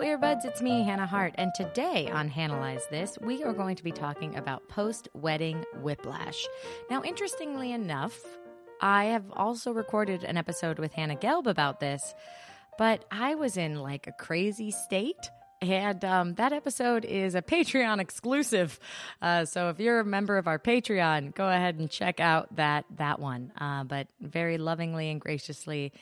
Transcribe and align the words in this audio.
Earbuds. 0.00 0.44
It's 0.44 0.62
me, 0.62 0.84
Hannah 0.84 1.06
Hart. 1.06 1.34
And 1.36 1.50
today 1.56 2.08
on 2.08 2.30
Hannahlyze 2.30 2.88
This, 2.88 3.18
we 3.20 3.42
are 3.42 3.52
going 3.52 3.74
to 3.76 3.82
be 3.82 3.90
talking 3.90 4.36
about 4.36 4.68
post 4.68 5.08
wedding 5.12 5.64
whiplash. 5.82 6.46
Now, 6.88 7.02
interestingly 7.02 7.72
enough, 7.72 8.16
I 8.80 9.06
have 9.06 9.24
also 9.32 9.72
recorded 9.72 10.22
an 10.22 10.36
episode 10.36 10.78
with 10.78 10.92
Hannah 10.92 11.16
Gelb 11.16 11.46
about 11.46 11.80
this, 11.80 12.14
but 12.78 13.04
I 13.10 13.34
was 13.34 13.56
in 13.56 13.76
like 13.76 14.06
a 14.06 14.12
crazy 14.12 14.70
state. 14.70 15.30
And 15.60 16.04
um, 16.04 16.34
that 16.34 16.52
episode 16.52 17.04
is 17.04 17.34
a 17.34 17.42
Patreon 17.42 17.98
exclusive. 18.00 18.78
Uh, 19.20 19.46
so 19.46 19.70
if 19.70 19.80
you're 19.80 20.00
a 20.00 20.04
member 20.04 20.38
of 20.38 20.46
our 20.46 20.60
Patreon, 20.60 21.34
go 21.34 21.48
ahead 21.48 21.76
and 21.80 21.90
check 21.90 22.20
out 22.20 22.54
that 22.54 22.84
that 22.98 23.18
one. 23.18 23.52
Uh, 23.60 23.82
but 23.82 24.06
very 24.20 24.58
lovingly 24.58 25.10
and 25.10 25.20
graciously, 25.20 25.92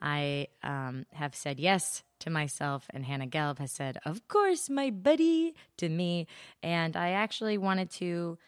I 0.00 0.46
um, 0.62 1.06
have 1.12 1.34
said 1.34 1.58
yes 1.58 2.04
to 2.20 2.30
myself, 2.30 2.86
and 2.90 3.04
Hannah 3.04 3.26
Gelb 3.26 3.58
has 3.58 3.72
said, 3.72 3.98
Of 4.04 4.26
course, 4.28 4.70
my 4.70 4.90
buddy, 4.90 5.54
to 5.78 5.88
me. 5.88 6.26
And 6.62 6.96
I 6.96 7.10
actually 7.10 7.58
wanted 7.58 7.90
to 7.92 8.38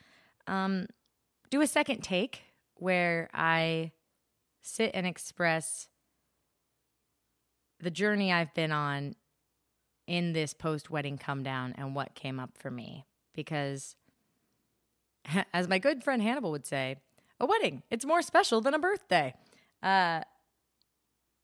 um, 0.47 0.87
do 1.51 1.61
a 1.61 1.67
second 1.67 2.03
take 2.03 2.43
where 2.77 3.29
I 3.35 3.93
sit 4.61 4.93
and 4.95 5.07
express 5.07 5.89
the 7.81 7.91
journey 7.91 8.33
I've 8.33 8.55
been 8.55 8.73
on 8.73 9.17
in 10.07 10.33
this 10.33 10.55
post 10.55 10.91
wedding 10.91 11.19
come 11.19 11.43
down 11.43 11.75
and 11.77 11.95
what 11.95 12.15
came 12.15 12.39
up 12.39 12.51
for 12.59 12.71
me. 12.71 13.07
Because, 13.35 13.97
as 15.55 15.69
my 15.69 15.79
good 15.79 16.03
friend 16.03 16.23
Hannibal 16.23 16.51
would 16.51 16.67
say, 16.67 16.97
a 17.41 17.47
wedding, 17.47 17.83
it's 17.91 18.05
more 18.05 18.23
special 18.23 18.61
than 18.61 18.75
a 18.75 18.79
birthday. 18.79 19.35
Uh, 19.83 20.23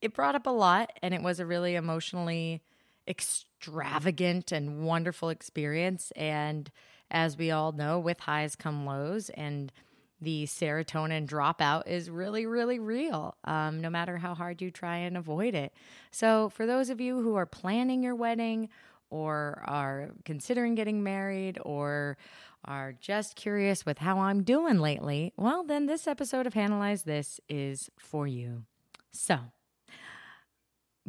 it 0.00 0.14
brought 0.14 0.34
up 0.34 0.46
a 0.46 0.50
lot 0.50 0.92
and 1.02 1.14
it 1.14 1.22
was 1.22 1.41
a 1.41 1.46
really 1.46 1.74
emotionally 1.74 2.62
extravagant 3.08 4.52
and 4.52 4.84
wonderful 4.84 5.30
experience. 5.30 6.12
And 6.14 6.70
as 7.10 7.36
we 7.36 7.50
all 7.50 7.72
know, 7.72 7.98
with 7.98 8.20
highs 8.20 8.54
come 8.54 8.84
lows, 8.84 9.30
and 9.30 9.72
the 10.20 10.44
serotonin 10.44 11.26
dropout 11.26 11.86
is 11.86 12.10
really, 12.10 12.44
really 12.44 12.78
real, 12.78 13.36
um, 13.44 13.80
no 13.80 13.88
matter 13.88 14.19
how 14.19 14.34
hard 14.34 14.60
you 14.60 14.70
try 14.70 14.96
and 14.96 15.16
avoid 15.16 15.54
it. 15.54 15.72
So, 16.10 16.48
for 16.50 16.66
those 16.66 16.91
of 16.91 17.00
you 17.00 17.22
who 17.22 17.36
are 17.36 17.46
planning 17.46 18.02
your 18.02 18.14
wedding 18.14 18.69
or 19.10 19.62
are 19.66 20.10
considering 20.24 20.74
getting 20.74 21.02
married 21.02 21.58
or 21.64 22.19
are 22.64 22.92
just 23.00 23.36
curious 23.36 23.86
with 23.86 23.98
how 23.98 24.19
I'm 24.19 24.42
doing 24.42 24.80
lately, 24.80 25.32
well, 25.36 25.62
then 25.62 25.86
this 25.86 26.06
episode 26.06 26.46
of 26.46 26.54
Hannahlyze 26.54 27.04
This 27.04 27.41
is 27.48 27.88
for 27.96 28.26
you. 28.26 28.64
So, 29.12 29.38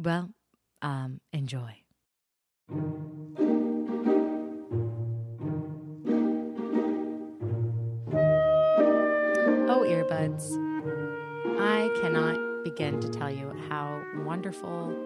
well, 0.02 0.30
um, 0.82 1.20
enjoy. 1.32 1.76
Oh, 9.68 9.84
earbuds. 9.86 10.56
I 11.60 11.90
cannot 12.00 12.64
begin 12.64 13.00
to 13.00 13.08
tell 13.08 13.30
you 13.30 13.52
how 13.68 14.02
wonderful 14.24 14.96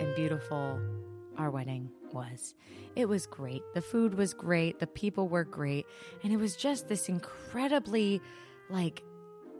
and 0.00 0.14
beautiful 0.14 0.80
our 1.36 1.50
wedding 1.50 1.90
was. 2.12 2.54
It 2.96 3.06
was 3.06 3.26
great. 3.26 3.62
The 3.74 3.82
food 3.82 4.14
was 4.14 4.32
great. 4.32 4.78
The 4.78 4.86
people 4.86 5.28
were 5.28 5.44
great. 5.44 5.86
And 6.24 6.32
it 6.32 6.38
was 6.38 6.56
just 6.56 6.88
this 6.88 7.08
incredibly, 7.08 8.22
like, 8.70 9.02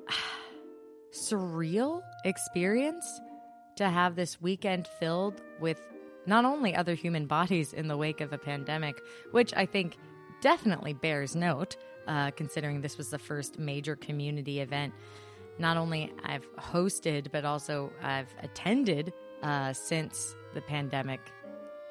surreal 1.13 2.01
experience 2.25 3.21
to 3.79 3.89
have 3.89 4.17
this 4.17 4.41
weekend 4.41 4.89
filled 4.99 5.41
with 5.61 5.81
not 6.27 6.45
only 6.45 6.75
other 6.75 6.95
human 6.95 7.27
bodies 7.27 7.73
in 7.73 7.89
the 7.89 7.97
wake 7.97 8.21
of 8.21 8.33
a 8.33 8.39
pandemic, 8.39 9.01
which 9.31 9.55
I 9.55 9.67
think 9.67 9.97
definitely 10.41 10.93
bears 10.93 11.37
note, 11.37 11.77
uh, 12.07 12.33
considering 12.33 12.81
this 12.81 12.99
was 12.99 13.11
the 13.11 13.19
first 13.19 13.59
major 13.59 13.95
community 13.97 14.61
event. 14.61 14.93
Not 15.59 15.77
only 15.77 16.13
I've 16.25 16.47
hosted, 16.57 17.31
but 17.33 17.45
also 17.45 17.93
I've 18.03 18.35
attended 18.43 19.13
uh, 19.43 19.73
since 19.73 20.35
the 20.55 20.61
pandemic 20.61 21.21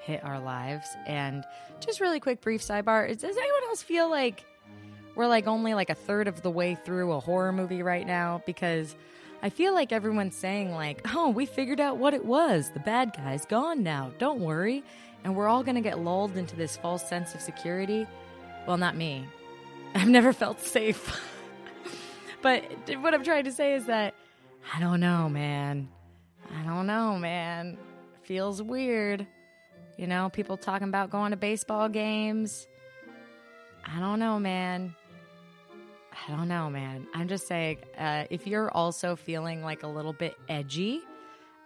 hit 0.02 0.24
our 0.24 0.40
lives. 0.40 0.88
And 1.06 1.46
just 1.80 2.02
really 2.02 2.20
quick, 2.20 2.42
brief 2.42 2.62
sidebar: 2.62 3.08
Does 3.08 3.24
anyone 3.24 3.64
else 3.70 3.82
feel 3.82 4.10
like 4.10 4.46
we're 5.16 5.28
like 5.28 5.48
only 5.48 5.74
like 5.74 5.90
a 5.90 5.96
third 5.96 6.28
of 6.28 6.42
the 6.42 6.52
way 6.52 6.76
through 6.76 7.14
a 7.14 7.20
horror 7.20 7.54
movie 7.54 7.82
right 7.82 8.06
now? 8.06 8.42
Because 8.46 8.96
I 9.42 9.50
feel 9.50 9.74
like 9.74 9.92
everyone's 9.92 10.36
saying, 10.36 10.72
like, 10.72 11.02
oh, 11.14 11.30
we 11.30 11.46
figured 11.46 11.80
out 11.80 11.98
what 11.98 12.14
it 12.14 12.26
was. 12.26 12.72
The 12.72 12.80
bad 12.80 13.14
guy's 13.16 13.46
gone 13.46 13.84
now. 13.84 14.12
Don't 14.18 14.40
worry. 14.40 14.84
And 15.24 15.36
we're 15.36 15.48
all 15.48 15.64
going 15.64 15.76
to 15.76 15.82
get 15.82 16.00
lulled 16.00 16.38
into 16.38 16.56
this 16.56 16.78
false 16.78 17.08
sense 17.08 17.36
of 17.36 17.42
security. 17.42 18.08
Well, 18.68 18.78
not 18.78 18.96
me. 18.96 19.26
I've 19.96 20.10
never 20.10 20.34
felt 20.34 20.60
safe. 20.62 21.20
but 22.42 22.64
what 23.00 23.14
I'm 23.14 23.24
trying 23.24 23.44
to 23.46 23.52
say 23.52 23.74
is 23.74 23.86
that 23.86 24.14
I 24.74 24.80
don't 24.80 25.00
know, 25.00 25.30
man. 25.30 25.90
I 26.54 26.64
don't 26.64 26.88
know, 26.88 27.18
man. 27.18 27.78
Feels 28.24 28.62
weird. 28.62 29.26
You 29.98 30.08
know, 30.08 30.30
people 30.30 30.58
talking 30.58 30.88
about 30.88 31.10
going 31.10 31.32
to 31.32 31.38
baseball 31.38 31.90
games. 31.90 32.68
I 33.86 34.00
don't 34.00 34.20
know, 34.20 34.40
man. 34.40 34.96
I 36.26 36.32
don't 36.32 36.48
know, 36.48 36.70
man. 36.70 37.08
I'm 37.14 37.28
just 37.28 37.48
saying, 37.48 37.78
uh, 37.98 38.26
if 38.30 38.48
you're 38.48 38.72
also 38.72 39.16
feeling 39.16 39.62
like 39.62 39.84
a 39.84 39.88
little 39.88 40.14
bit 40.14 40.36
edgy, 40.50 41.02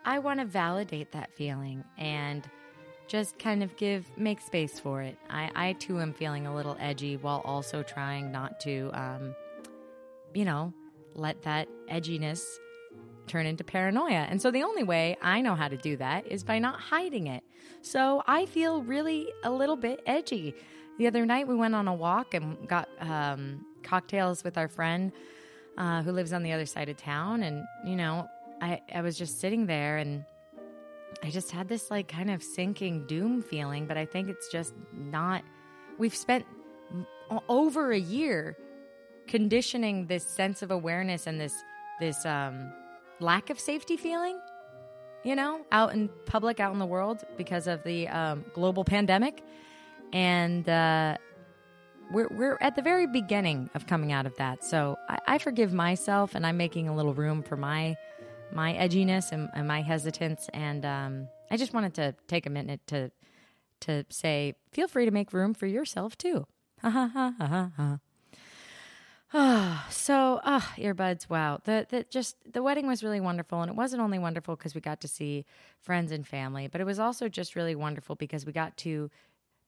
I 0.06 0.20
want 0.20 0.40
to 0.40 0.46
validate 0.46 1.12
that 1.14 1.32
feeling 1.36 1.84
and 1.98 2.48
just 3.08 3.38
kind 3.40 3.64
of 3.64 3.76
give 3.76 4.06
make 4.18 4.42
space 4.42 4.80
for 4.80 5.02
it. 5.02 5.18
I, 5.30 5.52
I 5.56 5.74
too 5.74 6.00
am 6.00 6.14
feeling 6.14 6.48
a 6.48 6.56
little 6.56 6.78
edgy 6.80 7.18
while 7.18 7.42
also 7.44 7.84
trying 7.84 8.32
not 8.32 8.60
to, 8.62 8.90
um, 8.94 9.36
you 10.34 10.46
know, 10.46 10.74
let 11.14 11.42
that 11.44 11.68
edginess 11.90 12.42
turn 13.31 13.46
into 13.46 13.64
paranoia. 13.64 14.28
And 14.30 14.42
so 14.42 14.52
the 14.52 14.64
only 14.64 14.84
way 14.84 15.18
I 15.22 15.42
know 15.42 15.56
how 15.56 15.69
to 15.69 15.78
do 15.78 15.96
that 15.97 16.28
is 16.28 16.44
by 16.44 16.59
not 16.59 16.80
hiding 16.80 17.28
it. 17.28 17.44
So 17.81 18.22
I 18.28 18.46
feel 18.46 18.84
really 18.84 19.31
a 19.44 19.52
little 19.52 19.78
bit 19.78 20.02
edgy. 20.06 20.53
The 20.97 21.08
other 21.08 21.25
night 21.25 21.47
we 21.47 21.56
went 21.56 21.74
on 21.74 21.88
a 21.88 21.94
walk 21.94 22.34
and 22.34 22.68
got 22.68 22.90
um, 23.00 23.66
cocktails 23.84 24.44
with 24.44 24.58
our 24.58 24.68
friend 24.68 25.12
uh, 25.78 26.02
who 26.03 26.12
lives 26.12 26.34
on 26.34 26.44
the 26.44 26.52
other 26.52 26.66
side 26.66 26.90
of 26.90 26.97
town. 26.97 27.44
And, 27.44 27.64
you 27.86 27.96
know, 27.96 28.28
I, 28.62 28.81
I 28.94 29.02
was 29.02 29.18
just 29.18 29.40
sitting 29.40 29.66
there 29.66 29.97
and 29.97 30.25
I 31.24 31.30
just 31.30 31.52
had 31.52 31.70
this 31.70 31.90
like 31.90 32.08
kind 32.08 32.30
of 32.30 32.44
sinking 32.44 33.08
doom 33.08 33.41
feeling, 33.41 33.86
but 33.88 33.97
I 33.97 34.06
think 34.06 34.28
it's 34.30 34.52
just 34.52 34.74
not. 34.94 35.44
We've 35.97 36.16
spent 36.16 36.46
over 37.47 37.91
a 37.91 38.00
year 38.00 38.58
conditioning 39.28 40.08
this 40.08 40.25
sense 40.25 40.62
of 40.62 40.72
awareness 40.72 41.28
and 41.28 41.40
this 41.40 41.56
this 42.00 42.25
um, 42.25 42.74
lack 43.22 43.50
of 43.50 43.59
safety 43.59 43.98
feeling, 43.98 44.40
you 45.24 45.36
know, 45.36 45.62
out 45.72 45.94
in 45.94 46.09
public, 46.26 46.59
out 46.59 46.74
in 46.74 46.80
the 46.80 46.86
world 46.86 47.24
because 47.38 47.68
of 47.68 47.84
the 47.84 48.08
um, 48.08 48.46
global 48.54 48.84
pandemic, 48.84 49.44
and 50.14 50.68
uh, 50.68 51.18
we're 52.12 52.28
we're 52.32 52.58
at 52.62 52.76
the 52.76 52.82
very 52.82 53.08
beginning 53.08 53.70
of 53.76 53.88
coming 53.88 54.12
out 54.12 54.26
of 54.26 54.36
that. 54.38 54.64
So 54.64 54.98
I, 55.08 55.20
I 55.28 55.38
forgive 55.38 55.72
myself, 55.74 56.36
and 56.36 56.46
I'm 56.46 56.58
making 56.58 56.88
a 56.88 56.96
little 56.96 57.14
room 57.14 57.44
for 57.44 57.56
my 57.56 57.96
my 58.54 58.74
edginess 58.74 59.32
and, 59.32 59.50
and 59.53 59.68
my 59.68 59.82
hesitance. 59.82 60.50
And 60.53 60.86
um, 60.86 61.28
I 61.50 61.58
just 61.58 61.74
wanted 61.74 61.94
to 61.96 62.16
take 62.28 62.46
a 62.46 62.50
minute 62.50 62.82
to 62.88 63.12
to 63.82 64.06
say, 64.09 64.53
feel 64.72 64.88
free 64.88 65.06
to 65.06 65.12
make 65.12 65.34
room 65.34 65.53
for 65.53 65.66
yourself 65.66 66.18
too. 66.18 66.46
Ha 66.82 66.90
ha 66.90 67.08
ha 67.14 67.34
ha 67.40 67.72
ha. 67.76 68.00
Ah, 69.34 69.88
so 69.92 70.42
ah, 70.44 70.74
earbuds. 70.78 71.30
Wow, 71.30 71.59
the 71.64 71.88
the 71.90 72.06
just 72.09 72.35
the 72.52 72.64
wedding 72.64 72.88
was 72.88 73.03
really 73.03 73.22
wonderful, 73.22 73.61
and 73.61 73.70
it 73.70 73.76
wasn't 73.76 74.02
only 74.02 74.20
wonderful 74.20 74.56
because 74.56 74.76
we 74.76 74.82
got 74.82 75.02
to 75.02 75.08
see 75.08 75.46
friends 75.79 76.11
and 76.11 76.28
family, 76.28 76.67
but 76.67 76.82
it 76.82 76.85
was 76.85 77.00
also 77.00 77.29
just 77.29 77.56
really 77.56 77.76
wonderful 77.76 78.16
because 78.16 78.46
we 78.46 78.52
got 78.52 78.78
to 78.78 79.09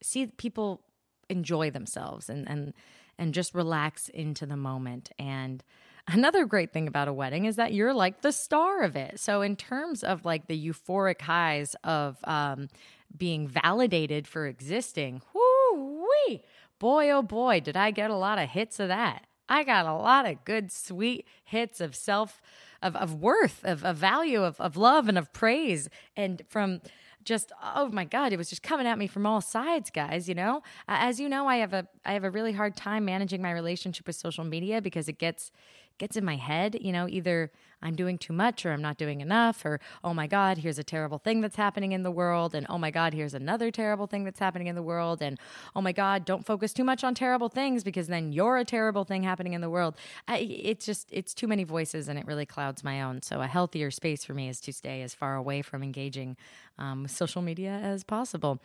see 0.02 0.28
people 0.28 0.82
enjoy 1.30 1.72
themselves 1.72 2.30
and 2.30 2.48
and 2.50 2.74
and 3.18 3.34
just 3.34 3.54
relax 3.54 4.10
into 4.10 4.46
the 4.46 4.58
moment. 4.58 5.12
And 5.20 5.64
another 6.08 6.46
great 6.46 6.74
thing 6.74 6.88
about 6.88 7.08
a 7.08 7.14
wedding 7.14 7.46
is 7.46 7.56
that 7.56 7.74
you're 7.74 7.94
like 7.94 8.22
the 8.22 8.32
star 8.32 8.82
of 8.84 8.96
it. 8.96 9.20
So 9.20 9.42
in 9.42 9.56
terms 9.56 10.04
of 10.04 10.26
like 10.26 10.48
the 10.48 10.70
euphoric 10.70 11.22
highs 11.22 11.76
of 11.84 12.18
um, 12.24 12.70
being 13.16 13.48
validated 13.48 14.28
for 14.28 14.48
existing, 14.48 15.22
whoo 15.34 16.06
wee, 16.28 16.44
boy 16.80 17.12
oh 17.12 17.22
boy, 17.22 17.60
did 17.60 17.78
I 17.78 17.92
get 17.92 18.10
a 18.10 18.16
lot 18.16 18.40
of 18.40 18.50
hits 18.50 18.80
of 18.80 18.88
that. 18.90 19.26
I 19.54 19.64
got 19.64 19.86
a 19.86 19.94
lot 19.94 20.26
of 20.26 20.44
good, 20.46 20.72
sweet 20.72 21.28
hits 21.44 21.80
of 21.80 21.96
self, 21.96 22.42
of, 22.82 22.96
of 22.96 23.14
worth, 23.14 23.64
of, 23.64 23.86
of 23.86 23.98
value, 23.98 24.44
of, 24.44 24.60
of 24.60 24.76
love, 24.76 25.08
and 25.08 25.16
of 25.16 25.32
praise. 25.32 25.90
And 26.18 26.42
from 26.50 26.82
just 27.24 27.54
oh 27.64 27.88
my 27.88 28.04
god 28.04 28.34
it 28.34 28.38
was 28.38 28.50
just 28.50 28.62
coming 28.62 28.86
at 28.86 28.98
me 28.98 29.08
from 29.08 29.26
all 29.26 29.40
sides 29.40 29.90
guys 29.90 30.28
you 30.28 30.36
know 30.36 30.62
as 30.90 31.22
you 31.22 31.30
know 31.30 31.48
i 31.48 31.56
have 31.56 31.72
a 31.72 31.88
i 32.04 32.12
have 32.12 32.26
a 32.26 32.30
really 32.30 32.52
hard 32.52 32.76
time 32.76 33.06
managing 33.06 33.42
my 33.42 33.52
relationship 33.52 34.06
with 34.06 34.18
social 34.18 34.44
media 34.44 34.82
because 34.82 35.08
it 35.08 35.18
gets 35.18 35.50
gets 35.98 36.18
in 36.18 36.26
my 36.26 36.36
head, 36.36 36.78
you 36.82 36.92
know, 36.92 37.08
either 37.08 37.52
I'm 37.82 37.96
doing 37.96 38.18
too 38.18 38.34
much 38.34 38.66
or 38.66 38.72
I'm 38.72 38.82
not 38.82 38.98
doing 38.98 39.22
enough, 39.22 39.64
or 39.66 39.80
oh 40.04 40.14
my 40.14 40.26
God, 40.26 40.58
here's 40.60 40.80
a 40.80 40.84
terrible 40.84 41.18
thing 41.18 41.42
that's 41.42 41.56
happening 41.56 41.92
in 41.92 42.04
the 42.04 42.12
world, 42.12 42.56
and 42.56 42.66
oh 42.70 42.78
my 42.78 42.92
God, 42.92 43.14
here's 43.14 43.34
another 43.34 43.72
terrible 43.72 44.08
thing 44.08 44.24
that's 44.24 44.40
happening 44.40 44.68
in 44.68 44.76
the 44.76 44.82
world, 44.84 45.22
and 45.22 45.40
oh 45.76 45.82
my 45.82 45.92
God, 45.92 46.26
don't 46.26 46.46
focus 46.46 46.74
too 46.74 46.84
much 46.84 47.04
on 47.04 47.14
terrible 47.14 47.50
things 47.50 47.84
because 47.84 48.08
then 48.08 48.32
you're 48.32 48.58
a 48.58 48.66
terrible 48.66 49.04
thing 49.04 49.24
happening 49.24 49.54
in 49.54 49.62
the 49.62 49.70
world. 49.70 49.96
I, 50.28 50.38
it's 50.40 50.86
just, 50.86 51.10
it's 51.12 51.34
too 51.34 51.48
many 51.48 51.64
voices 51.64 52.08
and 52.08 52.18
it 52.18 52.26
really 52.26 52.46
clouds 52.46 52.84
my 52.84 53.02
own. 53.02 53.22
So 53.22 53.42
a 53.42 53.48
healthier 53.48 53.92
space 53.92 54.24
for 54.24 54.34
me 54.34 54.50
is 54.50 54.60
to 54.62 54.74
stay 54.74 55.02
as 55.02 55.14
far 55.14 55.36
away 55.36 55.62
from 55.62 55.84
engaging 55.84 56.38
um, 56.78 57.08
social 57.08 57.42
media 57.42 57.72
as 57.72 58.04
possible. 58.04 58.62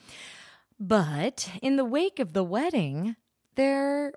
But 0.80 1.50
in 1.60 1.76
the 1.76 1.84
wake 1.84 2.20
of 2.20 2.32
the 2.32 2.44
wedding, 2.44 3.16
there 3.56 4.12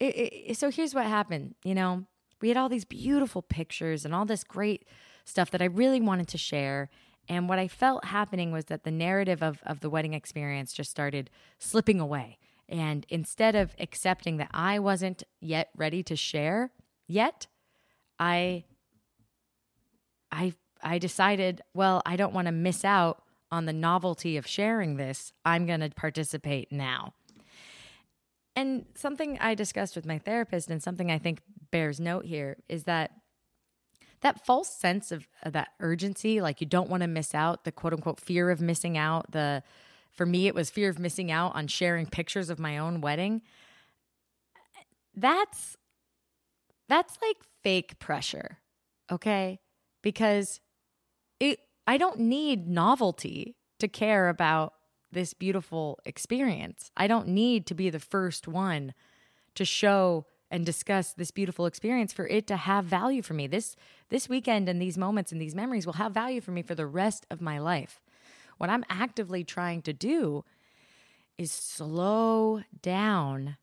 it, 0.00 0.04
it, 0.50 0.56
so 0.56 0.70
here's 0.70 0.94
what 0.94 1.06
happened. 1.06 1.54
You 1.64 1.74
know, 1.74 2.04
we 2.40 2.48
had 2.48 2.56
all 2.56 2.68
these 2.68 2.84
beautiful 2.84 3.42
pictures 3.42 4.04
and 4.04 4.14
all 4.14 4.24
this 4.24 4.44
great 4.44 4.86
stuff 5.24 5.50
that 5.50 5.62
I 5.62 5.66
really 5.66 6.00
wanted 6.00 6.28
to 6.28 6.38
share. 6.38 6.90
And 7.28 7.48
what 7.48 7.58
I 7.58 7.68
felt 7.68 8.06
happening 8.06 8.52
was 8.52 8.66
that 8.66 8.84
the 8.84 8.90
narrative 8.90 9.42
of, 9.42 9.60
of 9.66 9.80
the 9.80 9.90
wedding 9.90 10.14
experience 10.14 10.72
just 10.72 10.90
started 10.90 11.30
slipping 11.58 12.00
away. 12.00 12.38
And 12.68 13.06
instead 13.08 13.54
of 13.54 13.74
accepting 13.78 14.36
that 14.38 14.50
I 14.52 14.78
wasn't 14.78 15.22
yet 15.40 15.70
ready 15.76 16.02
to 16.04 16.16
share 16.16 16.70
yet, 17.06 17.46
I 18.18 18.64
I 20.30 20.52
I 20.82 20.98
decided, 20.98 21.62
well, 21.74 22.02
I 22.06 22.16
don't 22.16 22.34
want 22.34 22.46
to 22.46 22.52
miss 22.52 22.84
out 22.84 23.22
on 23.50 23.64
the 23.64 23.72
novelty 23.72 24.36
of 24.36 24.46
sharing 24.46 24.96
this. 24.96 25.32
I'm 25.44 25.66
going 25.66 25.80
to 25.80 25.90
participate 25.90 26.70
now. 26.70 27.14
And 28.58 28.86
something 28.96 29.38
I 29.38 29.54
discussed 29.54 29.94
with 29.94 30.04
my 30.04 30.18
therapist, 30.18 30.68
and 30.68 30.82
something 30.82 31.12
I 31.12 31.18
think 31.18 31.42
bears 31.70 32.00
note 32.00 32.24
here, 32.24 32.56
is 32.68 32.82
that 32.84 33.12
that 34.22 34.44
false 34.44 34.68
sense 34.68 35.12
of, 35.12 35.28
of 35.44 35.52
that 35.52 35.68
urgency, 35.78 36.40
like 36.40 36.60
you 36.60 36.66
don't 36.66 36.90
want 36.90 37.04
to 37.04 37.06
miss 37.06 37.36
out, 37.36 37.62
the 37.62 37.70
quote 37.70 37.92
unquote 37.92 38.18
fear 38.18 38.50
of 38.50 38.60
missing 38.60 38.98
out, 38.98 39.30
the 39.30 39.62
for 40.10 40.26
me 40.26 40.48
it 40.48 40.56
was 40.56 40.70
fear 40.70 40.90
of 40.90 40.98
missing 40.98 41.30
out 41.30 41.54
on 41.54 41.68
sharing 41.68 42.06
pictures 42.06 42.50
of 42.50 42.58
my 42.58 42.78
own 42.78 43.00
wedding. 43.00 43.42
That's 45.14 45.76
that's 46.88 47.16
like 47.22 47.36
fake 47.62 48.00
pressure. 48.00 48.58
Okay? 49.08 49.60
Because 50.02 50.58
it 51.38 51.60
I 51.86 51.96
don't 51.96 52.18
need 52.18 52.66
novelty 52.66 53.54
to 53.78 53.86
care 53.86 54.28
about 54.28 54.74
this 55.10 55.34
beautiful 55.34 55.98
experience. 56.04 56.90
I 56.96 57.06
don't 57.06 57.28
need 57.28 57.66
to 57.66 57.74
be 57.74 57.90
the 57.90 58.00
first 58.00 58.46
one 58.46 58.94
to 59.54 59.64
show 59.64 60.26
and 60.50 60.64
discuss 60.64 61.12
this 61.12 61.30
beautiful 61.30 61.66
experience 61.66 62.12
for 62.12 62.26
it 62.26 62.46
to 62.46 62.56
have 62.56 62.84
value 62.84 63.22
for 63.22 63.34
me. 63.34 63.46
This 63.46 63.76
this 64.08 64.28
weekend 64.28 64.68
and 64.68 64.80
these 64.80 64.96
moments 64.96 65.32
and 65.32 65.40
these 65.40 65.54
memories 65.54 65.84
will 65.84 65.94
have 65.94 66.12
value 66.12 66.40
for 66.40 66.52
me 66.52 66.62
for 66.62 66.74
the 66.74 66.86
rest 66.86 67.26
of 67.30 67.40
my 67.40 67.58
life. 67.58 68.00
What 68.56 68.70
I'm 68.70 68.84
actively 68.88 69.44
trying 69.44 69.82
to 69.82 69.92
do 69.92 70.44
is 71.36 71.52
slow 71.52 72.62
down 72.82 73.56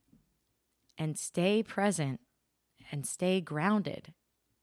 and 0.98 1.18
stay 1.18 1.62
present 1.62 2.22
and 2.92 3.06
stay 3.06 3.42
grounded 3.42 4.14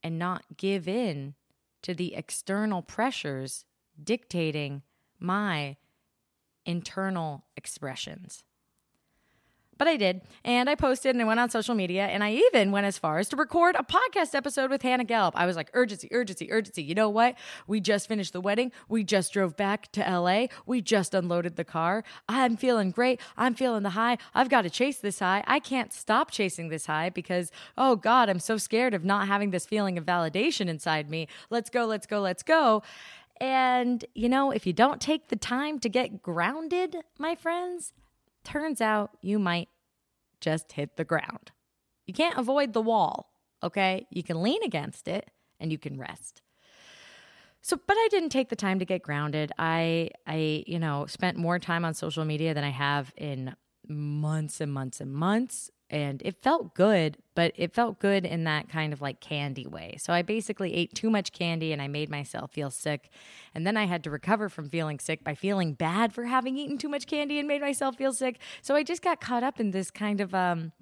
and 0.03 0.19
not 0.19 0.45
give 0.57 0.89
in 0.89 1.35
to 1.83 1.95
the 1.95 2.15
external 2.15 2.83
pressures 2.83 3.65
dictating 4.03 4.83
my 5.19 5.77
internal 6.65 7.45
expressions. 7.57 8.45
But 9.83 9.89
I 9.89 9.97
did, 9.97 10.21
and 10.45 10.71
I 10.71 10.77
posted 10.77 11.15
and 11.15 11.21
I 11.21 11.25
went 11.25 11.41
on 11.41 11.51
social 11.51 11.75
media, 11.75 12.07
and 12.07 12.23
I 12.23 12.35
even 12.35 12.71
went 12.71 12.87
as 12.87 12.99
far 12.99 13.19
as 13.19 13.29
to 13.31 13.37
record 13.37 13.75
a 13.75 13.83
podcast 13.83 14.33
episode 14.33 14.71
with 14.71 14.83
Hannah 14.83 15.05
Gelb. 15.05 15.33
I 15.35 15.45
was 15.45 15.57
like, 15.57 15.71
urgency, 15.73 16.09
urgency, 16.13 16.53
urgency. 16.53 16.85
You 16.85 16.95
know 16.95 17.09
what? 17.09 17.37
We 17.67 17.81
just 17.81 18.07
finished 18.07 18.33
the 18.33 18.41
wedding. 18.41 18.71
We 18.89 19.03
just 19.03 19.33
drove 19.33 19.57
back 19.57 19.91
to 19.93 20.01
LA. 20.01 20.47
We 20.67 20.83
just 20.83 21.15
unloaded 21.15 21.57
the 21.57 21.65
car. 21.65 22.05
I'm 22.29 22.57
feeling 22.57 22.93
great. 22.93 23.21
I'm 23.37 23.55
feeling 23.55 23.83
the 23.83 23.91
high. 23.91 24.19
I've 24.35 24.49
got 24.49 24.63
to 24.63 24.71
chase 24.71 24.99
this 24.99 25.19
high. 25.19 25.43
I 25.49 25.59
can't 25.59 25.93
stop 25.93 26.31
chasing 26.31 26.69
this 26.69 26.87
high 26.87 27.11
because, 27.11 27.51
oh 27.77 27.97
God, 27.97 28.29
I'm 28.29 28.39
so 28.39 28.59
scared 28.59 28.95
of 28.95 29.05
not 29.05 29.27
having 29.27 29.51
this 29.51 29.67
feeling 29.67 29.99
of 29.99 30.05
validation 30.05 30.69
inside 30.69 31.11
me. 31.11 31.27
Let's 31.51 31.71
go, 31.71 31.87
let's 31.87 32.07
go, 32.07 32.21
let's 32.21 32.45
go. 32.45 32.85
And, 33.43 34.05
you 34.15 34.29
know, 34.29 34.53
if 34.53 34.69
you 34.69 34.73
don't 34.73 35.01
take 35.01 35.27
the 35.27 35.37
time 35.37 35.81
to 35.81 35.89
get 35.89 36.23
grounded, 36.23 36.97
my 37.19 37.35
friends, 37.35 37.93
turns 38.45 38.81
out 38.81 39.11
you 39.21 39.41
might 39.41 39.69
just 40.41 40.71
hit 40.71 40.97
the 40.97 41.03
ground. 41.03 41.51
You 42.07 42.15
can't 42.15 42.39
avoid 42.39 42.73
the 42.73 42.81
wall, 42.81 43.33
okay? 43.61 44.07
You 44.11 44.23
can 44.23 44.43
lean 44.45 44.63
against 44.63 45.09
it 45.09 45.29
and 45.59 45.73
you 45.73 45.79
can 45.79 45.99
rest. 45.99 46.41
So, 47.63 47.81
but 47.85 47.97
I 47.97 48.09
didn't 48.13 48.29
take 48.29 48.49
the 48.49 48.55
time 48.55 48.79
to 48.79 48.85
get 48.85 49.03
grounded. 49.03 49.51
I, 49.59 50.11
I, 50.25 50.63
you 50.69 50.79
know, 50.79 51.07
spent 51.07 51.37
more 51.37 51.59
time 51.59 51.85
on 51.85 51.95
social 51.95 52.25
media 52.25 52.55
than 52.55 52.63
I 52.63 52.71
have 52.71 53.13
in 53.17 53.57
months 53.89 54.61
and 54.61 54.73
months 54.73 55.01
and 55.01 55.13
months 55.13 55.69
and 55.93 56.23
it 56.25 56.43
felt 56.43 56.75
good, 56.75 57.19
but 57.35 57.53
it 57.55 57.75
felt 57.75 58.01
good 58.01 58.25
in 58.25 58.45
that 58.45 58.71
kind 58.71 58.95
of 58.95 59.03
like 59.03 59.21
candy 59.21 59.67
way. 59.67 59.97
So 60.01 60.15
I 60.15 60.23
basically 60.23 60.73
ate 60.73 60.95
too 60.95 61.11
much 61.11 61.33
candy 61.33 61.71
and 61.71 61.83
I 61.83 61.87
made 61.87 62.09
myself 62.09 62.51
feel 62.51 62.71
sick. 62.71 63.11
And 63.55 63.67
then 63.67 63.77
I 63.77 63.85
had 63.85 64.03
to 64.05 64.11
recover 64.11 64.49
from 64.49 64.71
feeling 64.71 64.99
sick 64.99 65.23
by 65.23 65.35
feeling 65.35 65.75
bad 65.75 66.15
for 66.15 66.25
having 66.25 66.57
eaten 66.57 66.79
too 66.79 66.89
much 66.89 67.07
candy 67.07 67.39
and 67.39 67.47
made 67.47 67.61
myself 67.61 67.97
feel 67.97 68.15
sick. 68.15 68.39
So 68.63 68.75
I 68.75 68.83
just 68.83 69.03
got 69.03 69.21
caught 69.21 69.43
up 69.43 69.61
in 69.61 69.71
this 69.71 69.91
kind 69.91 70.23
of 70.23 70.35
um 70.35 70.73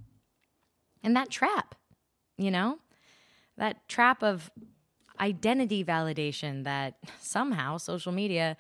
in 1.03 1.15
that 1.15 1.29
trap, 1.29 1.75
you 2.39 2.53
know? 2.53 2.79
That 3.57 3.89
trap 3.89 4.23
of 4.23 4.49
identity 5.19 5.85
validation 5.85 6.63
that 6.65 6.99
somehow 7.21 7.79
social 7.79 8.13
media 8.13 8.57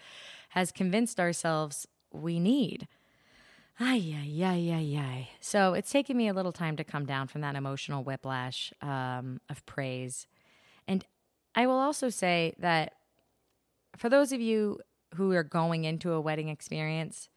has 0.50 0.73
convinced 0.73 1.20
ourselves 1.20 1.87
we 2.12 2.41
need. 2.41 2.88
Ay, 3.82 4.15
ay, 4.15 4.44
ay, 4.44 4.71
ay, 4.75 4.99
ay. 4.99 5.29
So 5.41 5.73
it's 5.73 5.91
taken 5.91 6.15
me 6.15 6.29
a 6.29 6.35
little 6.35 6.53
time 6.53 6.77
to 6.77 6.85
come 6.85 7.06
down 7.06 7.29
from 7.29 7.41
that 7.41 7.56
emotional 7.56 8.05
whiplash 8.05 8.75
um, 8.82 9.41
of 9.49 9.65
praise. 9.65 10.27
And 10.87 11.03
I 11.55 11.67
will 11.67 11.79
also 11.79 12.11
say 12.11 12.55
that 12.59 12.93
for 13.97 14.11
those 14.11 14.32
of 14.32 14.41
you 14.43 14.81
who 15.15 15.32
are 15.32 15.43
going 15.43 15.85
into 15.85 16.12
a 16.12 16.21
wedding 16.21 16.50
experience, 16.50 17.31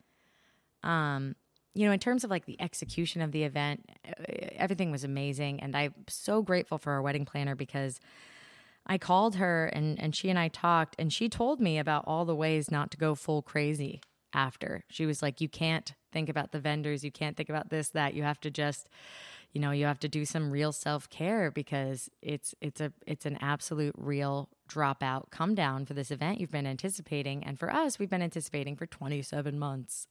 um, 0.83 1.37
you 1.73 1.87
know, 1.87 1.93
in 1.93 1.99
terms 1.99 2.25
of 2.25 2.29
like 2.29 2.45
the 2.45 2.59
execution 2.61 3.21
of 3.21 3.31
the 3.31 3.43
event, 3.43 3.89
everything 4.57 4.91
was 4.91 5.05
amazing. 5.05 5.61
And 5.61 5.77
I'm 5.77 5.93
so 6.09 6.41
grateful 6.41 6.77
for 6.77 6.91
our 6.91 7.01
wedding 7.01 7.23
planner 7.23 7.55
because 7.55 8.01
I 8.85 8.97
called 8.97 9.35
her 9.35 9.67
and, 9.67 9.97
and 9.97 10.13
she 10.13 10.29
and 10.29 10.37
I 10.37 10.49
talked, 10.49 10.97
and 10.99 11.11
she 11.11 11.29
told 11.29 11.61
me 11.61 11.79
about 11.79 12.03
all 12.05 12.25
the 12.25 12.35
ways 12.35 12.69
not 12.69 12.91
to 12.91 12.97
go 12.97 13.15
full 13.15 13.41
crazy 13.41 14.01
after. 14.33 14.83
She 14.89 15.05
was 15.05 15.21
like, 15.21 15.39
You 15.39 15.47
can't 15.47 15.93
think 16.13 16.29
about 16.29 16.51
the 16.51 16.59
vendors. 16.59 17.03
You 17.03 17.11
can't 17.11 17.35
think 17.35 17.49
about 17.49 17.69
this, 17.69 17.89
that. 17.89 18.13
You 18.13 18.23
have 18.23 18.39
to 18.41 18.51
just, 18.51 18.87
you 19.51 19.59
know, 19.59 19.71
you 19.71 19.85
have 19.85 19.99
to 19.99 20.07
do 20.07 20.23
some 20.23 20.51
real 20.51 20.71
self 20.71 21.09
care 21.09 21.51
because 21.51 22.09
it's 22.21 22.55
it's 22.61 22.79
a 22.79 22.93
it's 23.05 23.25
an 23.25 23.37
absolute 23.41 23.95
real 23.97 24.49
dropout 24.69 25.29
come 25.29 25.53
down 25.53 25.85
for 25.85 25.93
this 25.93 26.09
event 26.09 26.39
you've 26.39 26.51
been 26.51 26.67
anticipating. 26.67 27.43
And 27.43 27.59
for 27.59 27.71
us, 27.71 27.99
we've 27.99 28.09
been 28.09 28.21
anticipating 28.21 28.75
for 28.75 28.85
27 28.85 29.59
months. 29.59 30.07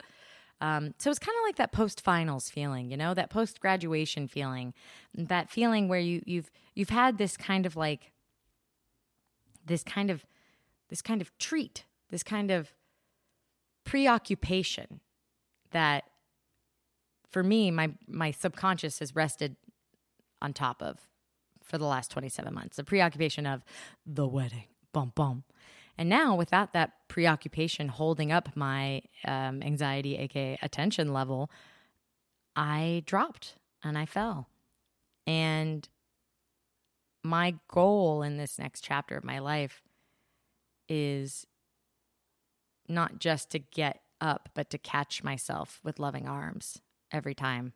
Um, 0.61 0.95
so 0.99 1.11
it's 1.11 1.19
kind 1.19 1.37
of 1.41 1.45
like 1.45 1.57
that 1.57 1.73
post 1.73 2.01
finals 2.01 2.49
feeling, 2.49 2.91
you 2.91 2.97
know, 2.97 3.15
that 3.15 3.31
post 3.31 3.61
graduation 3.61 4.29
feeling, 4.29 4.75
that 5.13 5.51
feeling 5.51 5.89
where 5.89 6.01
you 6.01 6.23
you've 6.27 6.51
you've 6.75 6.91
had 6.91 7.19
this 7.19 7.37
kind 7.37 7.67
of 7.67 7.75
like 7.75 8.13
this 9.65 9.83
kind 9.83 10.11
of 10.11 10.25
this 10.89 11.03
kind 11.03 11.21
of 11.21 11.37
treat, 11.39 11.85
this 12.11 12.23
kind 12.23 12.51
of 12.51 12.75
preoccupation 13.85 15.01
that 15.73 16.05
for 17.31 17.43
me 17.43 17.71
my 17.71 17.93
my 18.07 18.31
subconscious 18.31 18.99
has 18.99 19.15
rested 19.15 19.57
on 20.41 20.53
top 20.53 20.83
of 20.83 21.09
for 21.63 21.79
the 21.79 21.87
last 21.87 22.11
27 22.11 22.53
months 22.53 22.77
the 22.77 22.85
preoccupation 22.85 23.47
of 23.47 23.65
the 24.07 24.27
wedding 24.27 24.65
bum 24.93 25.13
bum. 25.15 25.45
And 25.99 26.09
now 26.09 26.35
without 26.35 26.73
that 26.73 26.93
preoccupation 27.09 27.89
holding 27.89 28.33
up 28.33 28.57
my 28.57 29.03
um, 29.27 29.63
anxiety 29.63 30.17
aka 30.17 30.59
attention 30.63 31.13
level 31.13 31.51
i 32.57 33.03
dropped 33.07 33.57
and 33.83 33.97
i 33.97 34.07
fell. 34.07 34.49
And 35.27 35.89
my 37.23 37.55
goal 37.69 38.23
in 38.23 38.37
this 38.37 38.59
next 38.59 38.83
chapter 38.83 39.17
of 39.17 39.25
my 39.25 39.39
life 39.39 39.83
is 40.89 41.47
not 42.89 43.19
just 43.19 43.51
to 43.51 43.59
get 43.59 44.03
up, 44.23 44.49
but 44.55 44.71
to 44.71 44.79
catch 44.79 45.23
myself 45.23 45.81
with 45.83 45.99
loving 45.99 46.27
arms 46.27 46.79
every 47.11 47.35
time 47.35 47.75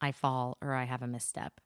I 0.00 0.12
fall 0.12 0.56
or 0.62 0.72
I 0.72 0.84
have 0.84 1.02
a 1.02 1.06
misstep. 1.06 1.60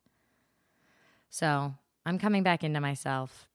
So 1.29 1.75
I'm 2.07 2.19
coming 2.19 2.43
back 2.43 2.65
into 2.65 2.81
myself. 2.81 3.49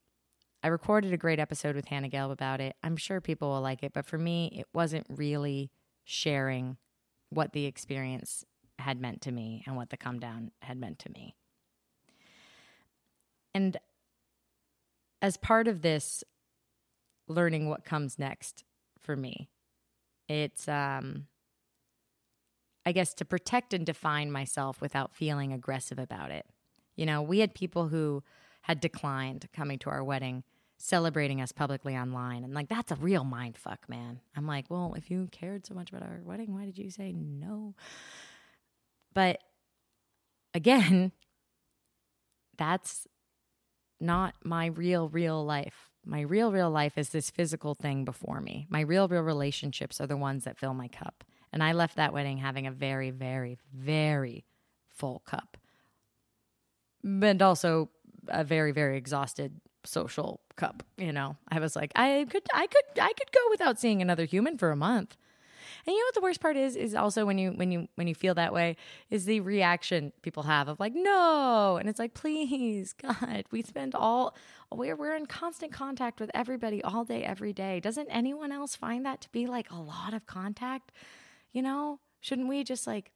I 0.63 0.67
recorded 0.67 1.11
a 1.11 1.17
great 1.17 1.39
episode 1.39 1.75
with 1.75 1.85
Hannah 1.85 2.09
Gelb 2.09 2.31
about 2.31 2.61
it. 2.61 2.75
I'm 2.83 2.97
sure 2.97 3.19
people 3.19 3.49
will 3.49 3.61
like 3.61 3.83
it, 3.83 3.93
but 3.93 4.05
for 4.05 4.17
me, 4.17 4.51
it 4.53 4.67
wasn't 4.73 5.07
really 5.09 5.71
sharing 6.03 6.77
what 7.29 7.53
the 7.53 7.65
experience 7.65 8.45
had 8.77 9.01
meant 9.01 9.21
to 9.21 9.31
me 9.31 9.63
and 9.65 9.75
what 9.75 9.89
the 9.89 9.97
come 9.97 10.19
down 10.19 10.51
had 10.61 10.77
meant 10.77 10.99
to 10.99 11.09
me. 11.11 11.35
And 13.53 13.77
as 15.21 15.37
part 15.37 15.67
of 15.67 15.81
this 15.81 16.23
learning 17.27 17.69
what 17.69 17.85
comes 17.85 18.19
next 18.19 18.63
for 19.01 19.15
me, 19.15 19.49
it's 20.29 20.67
um 20.67 21.25
I 22.85 22.91
guess 22.93 23.13
to 23.15 23.25
protect 23.25 23.73
and 23.73 23.85
define 23.85 24.31
myself 24.31 24.81
without 24.81 25.13
feeling 25.13 25.51
aggressive 25.51 25.99
about 25.99 26.31
it. 26.31 26.45
You 26.95 27.05
know, 27.05 27.21
we 27.21 27.39
had 27.39 27.53
people 27.53 27.89
who 27.89 28.23
had 28.61 28.79
declined 28.79 29.47
coming 29.53 29.77
to 29.79 29.89
our 29.89 30.03
wedding 30.03 30.43
celebrating 30.79 31.41
us 31.41 31.51
publicly 31.51 31.95
online. 31.95 32.43
And 32.43 32.53
like, 32.53 32.69
that's 32.69 32.91
a 32.91 32.95
real 32.95 33.25
mind 33.25 33.57
fuck, 33.57 33.87
man. 33.89 34.21
I'm 34.35 34.47
like, 34.47 34.65
well, 34.69 34.95
if 34.97 35.11
you 35.11 35.27
cared 35.31 35.65
so 35.65 35.73
much 35.75 35.89
about 35.89 36.03
our 36.03 36.21
wedding, 36.23 36.53
why 36.53 36.65
did 36.65 36.77
you 36.77 36.89
say 36.89 37.11
no? 37.11 37.75
But 39.13 39.39
again, 40.53 41.11
that's 42.57 43.07
not 43.99 44.35
my 44.43 44.67
real, 44.67 45.09
real 45.09 45.45
life. 45.45 45.88
My 46.09 46.21
real, 46.21 46.51
real 46.51 46.71
life 46.71 46.97
is 46.97 47.09
this 47.09 47.29
physical 47.29 47.75
thing 47.75 48.03
before 48.03 48.41
me. 48.41 48.67
My 48.69 48.81
real, 48.81 49.07
real 49.07 49.21
relationships 49.21 50.01
are 50.01 50.07
the 50.07 50.17
ones 50.17 50.43
that 50.43 50.57
fill 50.57 50.73
my 50.73 50.87
cup. 50.87 51.23
And 51.53 51.63
I 51.63 51.73
left 51.73 51.95
that 51.97 52.13
wedding 52.13 52.37
having 52.37 52.67
a 52.67 52.71
very, 52.71 53.11
very, 53.11 53.57
very 53.73 54.45
full 54.89 55.19
cup. 55.25 55.57
And 57.03 57.41
also 57.41 57.89
a 58.27 58.43
very, 58.43 58.71
very 58.71 58.97
exhausted 58.97 59.61
social 59.85 60.41
cup 60.55 60.83
you 60.97 61.13
know 61.13 61.37
i 61.47 61.59
was 61.59 61.75
like 61.75 61.91
i 61.95 62.25
could 62.29 62.43
i 62.53 62.67
could 62.67 63.01
i 63.01 63.13
could 63.13 63.31
go 63.31 63.39
without 63.49 63.79
seeing 63.79 64.01
another 64.01 64.25
human 64.25 64.57
for 64.57 64.71
a 64.71 64.75
month 64.75 65.15
and 65.85 65.93
you 65.93 65.99
know 65.99 66.05
what 66.07 66.15
the 66.15 66.21
worst 66.21 66.41
part 66.41 66.57
is 66.57 66.75
is 66.75 66.95
also 66.95 67.25
when 67.25 67.37
you 67.37 67.51
when 67.51 67.71
you 67.71 67.87
when 67.95 68.07
you 68.07 68.15
feel 68.15 68.33
that 68.35 68.53
way 68.53 68.75
is 69.09 69.25
the 69.25 69.39
reaction 69.39 70.11
people 70.21 70.43
have 70.43 70.67
of 70.67 70.79
like 70.79 70.93
no. 70.95 71.77
And 71.79 71.89
it's 71.89 71.99
like 71.99 72.13
please 72.13 72.93
god 73.01 73.45
we 73.51 73.61
spend 73.61 73.95
all 73.95 74.35
we're 74.71 74.95
we're 74.95 75.15
in 75.15 75.25
constant 75.25 75.71
contact 75.71 76.19
with 76.19 76.31
everybody 76.33 76.83
all 76.83 77.03
day 77.03 77.23
every 77.23 77.53
day. 77.53 77.79
Doesn't 77.79 78.09
anyone 78.09 78.51
else 78.51 78.75
find 78.75 79.05
that 79.05 79.21
to 79.21 79.29
be 79.29 79.47
like 79.47 79.71
a 79.71 79.77
lot 79.79 80.13
of 80.13 80.25
contact? 80.25 80.91
You 81.51 81.61
know 81.61 81.99
shouldn't 82.21 82.49
we 82.49 82.63
just 82.63 82.85
like 82.85 83.11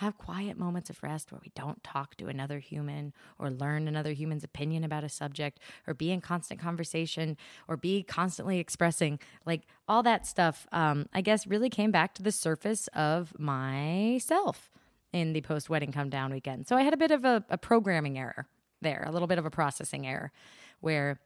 have 0.00 0.16
quiet 0.16 0.58
moments 0.58 0.88
of 0.88 1.02
rest 1.02 1.30
where 1.30 1.40
we 1.44 1.52
don't 1.54 1.84
talk 1.84 2.14
to 2.16 2.26
another 2.26 2.58
human 2.58 3.12
or 3.38 3.50
learn 3.50 3.86
another 3.86 4.12
human's 4.12 4.42
opinion 4.42 4.82
about 4.82 5.04
a 5.04 5.10
subject 5.10 5.60
or 5.86 5.92
be 5.92 6.10
in 6.10 6.22
constant 6.22 6.58
conversation 6.58 7.36
or 7.68 7.76
be 7.76 8.02
constantly 8.02 8.58
expressing 8.58 9.18
like 9.44 9.64
all 9.86 10.02
that 10.02 10.26
stuff 10.26 10.66
um, 10.72 11.06
i 11.12 11.20
guess 11.20 11.46
really 11.46 11.68
came 11.68 11.90
back 11.90 12.14
to 12.14 12.22
the 12.22 12.32
surface 12.32 12.88
of 12.94 13.38
myself 13.38 14.70
in 15.12 15.34
the 15.34 15.42
post 15.42 15.68
wedding 15.68 15.92
come 15.92 16.08
down 16.08 16.32
weekend. 16.32 16.66
So 16.66 16.76
i 16.76 16.82
had 16.82 16.94
a 16.94 16.96
bit 16.96 17.10
of 17.10 17.26
a, 17.26 17.44
a 17.50 17.58
programming 17.58 18.18
error 18.18 18.46
there 18.80 19.04
a 19.06 19.12
little 19.12 19.28
bit 19.28 19.36
of 19.36 19.44
a 19.44 19.50
processing 19.50 20.06
error 20.06 20.32
where 20.80 21.20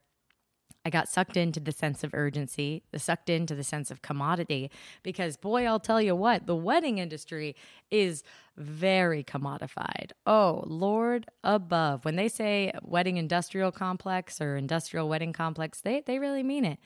I 0.85 0.91
got 0.91 1.09
sucked 1.09 1.35
into 1.35 1.59
the 1.59 1.71
sense 1.71 2.03
of 2.03 2.13
urgency, 2.13 2.83
sucked 2.95 3.27
into 3.27 3.55
the 3.55 3.63
sense 3.63 3.89
of 3.89 4.03
commodity, 4.03 4.69
because 5.01 5.35
boy, 5.35 5.65
I'll 5.65 5.79
tell 5.79 5.99
you 5.99 6.15
what, 6.15 6.45
the 6.45 6.55
wedding 6.55 6.99
industry 6.99 7.55
is 7.89 8.23
very 8.55 9.23
commodified. 9.23 10.11
Oh, 10.27 10.63
Lord 10.67 11.25
above. 11.43 12.05
When 12.05 12.17
they 12.17 12.27
say 12.29 12.71
wedding 12.83 13.17
industrial 13.17 13.71
complex 13.71 14.39
or 14.39 14.55
industrial 14.55 15.09
wedding 15.09 15.33
complex, 15.33 15.81
they, 15.81 16.03
they 16.05 16.19
really 16.19 16.43
mean 16.43 16.63
it. 16.63 16.77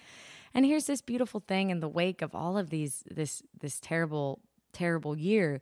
And 0.53 0.65
here's 0.65 0.85
this 0.85 1.01
beautiful 1.01 1.41
thing 1.41 1.69
in 1.69 1.81
the 1.81 1.89
wake 1.89 2.21
of 2.21 2.33
all 2.33 2.57
of 2.57 2.69
these, 2.69 3.03
this, 3.11 3.43
this 3.59 3.79
terrible, 3.81 4.39
terrible 4.71 5.17
year. 5.17 5.61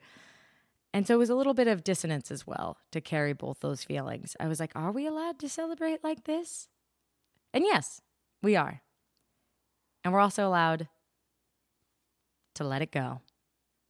And 0.94 1.06
so 1.06 1.16
it 1.16 1.18
was 1.18 1.30
a 1.30 1.36
little 1.36 1.54
bit 1.54 1.68
of 1.68 1.84
dissonance 1.84 2.32
as 2.32 2.46
well 2.46 2.78
to 2.92 3.02
carry 3.02 3.34
both 3.34 3.60
those 3.62 3.84
feelings. 3.84 4.36
I 4.40 4.48
was 4.48 4.60
like, 4.60 4.72
are 4.76 4.92
we 4.92 5.08
allowed 5.08 5.40
to 5.40 5.50
celebrate 5.50 6.04
like 6.04 6.26
this? 6.26 6.70
And 7.54 7.66
yes, 7.66 8.02
we 8.42 8.56
are. 8.56 8.82
And 10.04 10.14
we're 10.14 10.20
also 10.20 10.48
allowed 10.48 10.88
to 12.56 12.64
let 12.64 12.82
it 12.82 12.92
go 12.92 13.22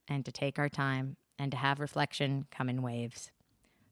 and 0.08 0.24
to 0.24 0.32
take 0.32 0.58
our 0.58 0.68
time 0.68 1.16
and 1.38 1.50
to 1.52 1.56
have 1.56 1.80
reflection 1.80 2.46
come 2.50 2.68
in 2.68 2.82
waves. 2.82 3.30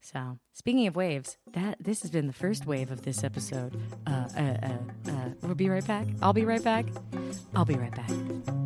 So, 0.00 0.38
speaking 0.52 0.86
of 0.86 0.94
waves, 0.94 1.36
that 1.52 1.78
this 1.80 2.02
has 2.02 2.10
been 2.10 2.26
the 2.26 2.32
first 2.32 2.66
wave 2.66 2.90
of 2.90 3.02
this 3.02 3.24
episode. 3.24 3.80
Uh, 4.06 4.28
uh, 4.36 4.40
uh, 4.40 5.10
uh, 5.10 5.28
we'll 5.42 5.54
be 5.54 5.68
right 5.68 5.86
back. 5.86 6.06
I'll 6.22 6.32
be 6.32 6.44
right 6.44 6.62
back. 6.62 6.86
I'll 7.54 7.64
be 7.64 7.74
right 7.74 7.94
back. 7.94 8.65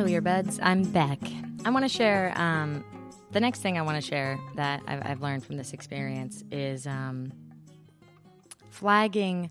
Hello, 0.00 0.18
earbuds. 0.18 0.58
I'm 0.62 0.82
back. 0.82 1.18
I 1.66 1.68
want 1.68 1.84
to 1.84 1.88
share 1.90 2.32
um, 2.34 2.82
the 3.32 3.38
next 3.38 3.60
thing 3.60 3.76
I 3.76 3.82
want 3.82 4.02
to 4.02 4.08
share 4.08 4.38
that 4.56 4.80
I've, 4.88 5.04
I've, 5.04 5.20
learned 5.20 5.44
from 5.44 5.58
this 5.58 5.74
experience 5.74 6.42
is 6.50 6.86
um, 6.86 7.30
flagging. 8.70 9.50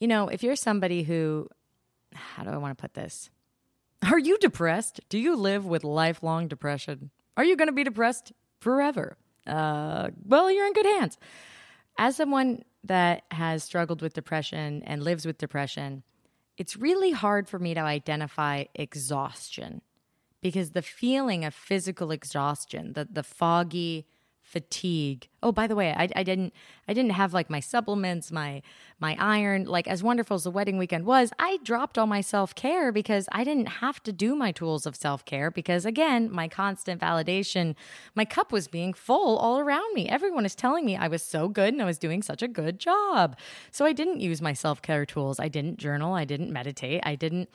You 0.00 0.08
know, 0.08 0.26
if 0.26 0.42
you're 0.42 0.56
somebody 0.56 1.04
who, 1.04 1.48
how 2.12 2.42
do 2.42 2.50
I 2.50 2.56
want 2.56 2.76
to 2.76 2.82
put 2.82 2.94
this? 2.94 3.30
Are 4.02 4.18
you 4.18 4.36
depressed? 4.38 4.98
Do 5.08 5.20
you 5.20 5.36
live 5.36 5.64
with 5.64 5.84
lifelong 5.84 6.48
depression? 6.48 7.12
Are 7.36 7.44
you 7.44 7.54
going 7.54 7.68
to 7.68 7.72
be 7.72 7.84
depressed 7.84 8.32
forever? 8.58 9.16
Uh, 9.46 10.08
well, 10.24 10.50
you're 10.50 10.66
in 10.66 10.72
good 10.72 10.86
hands. 10.86 11.18
As 11.98 12.16
someone 12.16 12.64
that 12.82 13.22
has 13.30 13.62
struggled 13.62 14.02
with 14.02 14.12
depression 14.12 14.82
and 14.86 15.04
lives 15.04 15.24
with 15.24 15.38
depression, 15.38 16.02
it's 16.56 16.76
really 16.76 17.12
hard 17.12 17.48
for 17.48 17.58
me 17.58 17.74
to 17.74 17.80
identify 17.80 18.64
exhaustion 18.74 19.82
because 20.40 20.72
the 20.72 20.82
feeling 20.82 21.44
of 21.44 21.54
physical 21.54 22.10
exhaustion, 22.10 22.92
the, 22.92 23.08
the 23.10 23.22
foggy, 23.22 24.06
fatigue. 24.44 25.28
Oh, 25.42 25.50
by 25.52 25.66
the 25.66 25.74
way, 25.74 25.92
I, 25.92 26.08
I 26.14 26.22
didn't 26.22 26.52
I 26.86 26.92
didn't 26.92 27.12
have 27.12 27.32
like 27.32 27.48
my 27.48 27.60
supplements, 27.60 28.30
my 28.30 28.62
my 29.00 29.16
iron. 29.18 29.64
Like 29.64 29.88
as 29.88 30.02
wonderful 30.02 30.34
as 30.34 30.44
the 30.44 30.50
wedding 30.50 30.76
weekend 30.76 31.06
was, 31.06 31.32
I 31.38 31.58
dropped 31.64 31.96
all 31.98 32.06
my 32.06 32.20
self 32.20 32.54
care 32.54 32.92
because 32.92 33.26
I 33.32 33.42
didn't 33.42 33.66
have 33.66 34.02
to 34.04 34.12
do 34.12 34.36
my 34.36 34.52
tools 34.52 34.84
of 34.86 34.94
self 34.94 35.24
care 35.24 35.50
because 35.50 35.86
again, 35.86 36.30
my 36.30 36.46
constant 36.46 37.00
validation, 37.00 37.74
my 38.14 38.26
cup 38.26 38.52
was 38.52 38.68
being 38.68 38.92
full 38.92 39.38
all 39.38 39.58
around 39.58 39.94
me. 39.94 40.08
Everyone 40.08 40.44
is 40.44 40.54
telling 40.54 40.84
me 40.84 40.94
I 40.94 41.08
was 41.08 41.22
so 41.22 41.48
good 41.48 41.72
and 41.72 41.82
I 41.82 41.86
was 41.86 41.98
doing 41.98 42.22
such 42.22 42.42
a 42.42 42.48
good 42.48 42.78
job. 42.78 43.36
So 43.70 43.86
I 43.86 43.92
didn't 43.92 44.20
use 44.20 44.42
my 44.42 44.52
self 44.52 44.82
care 44.82 45.06
tools. 45.06 45.40
I 45.40 45.48
didn't 45.48 45.78
journal. 45.78 46.14
I 46.14 46.26
didn't 46.26 46.52
meditate. 46.52 47.00
I 47.02 47.14
didn't. 47.16 47.48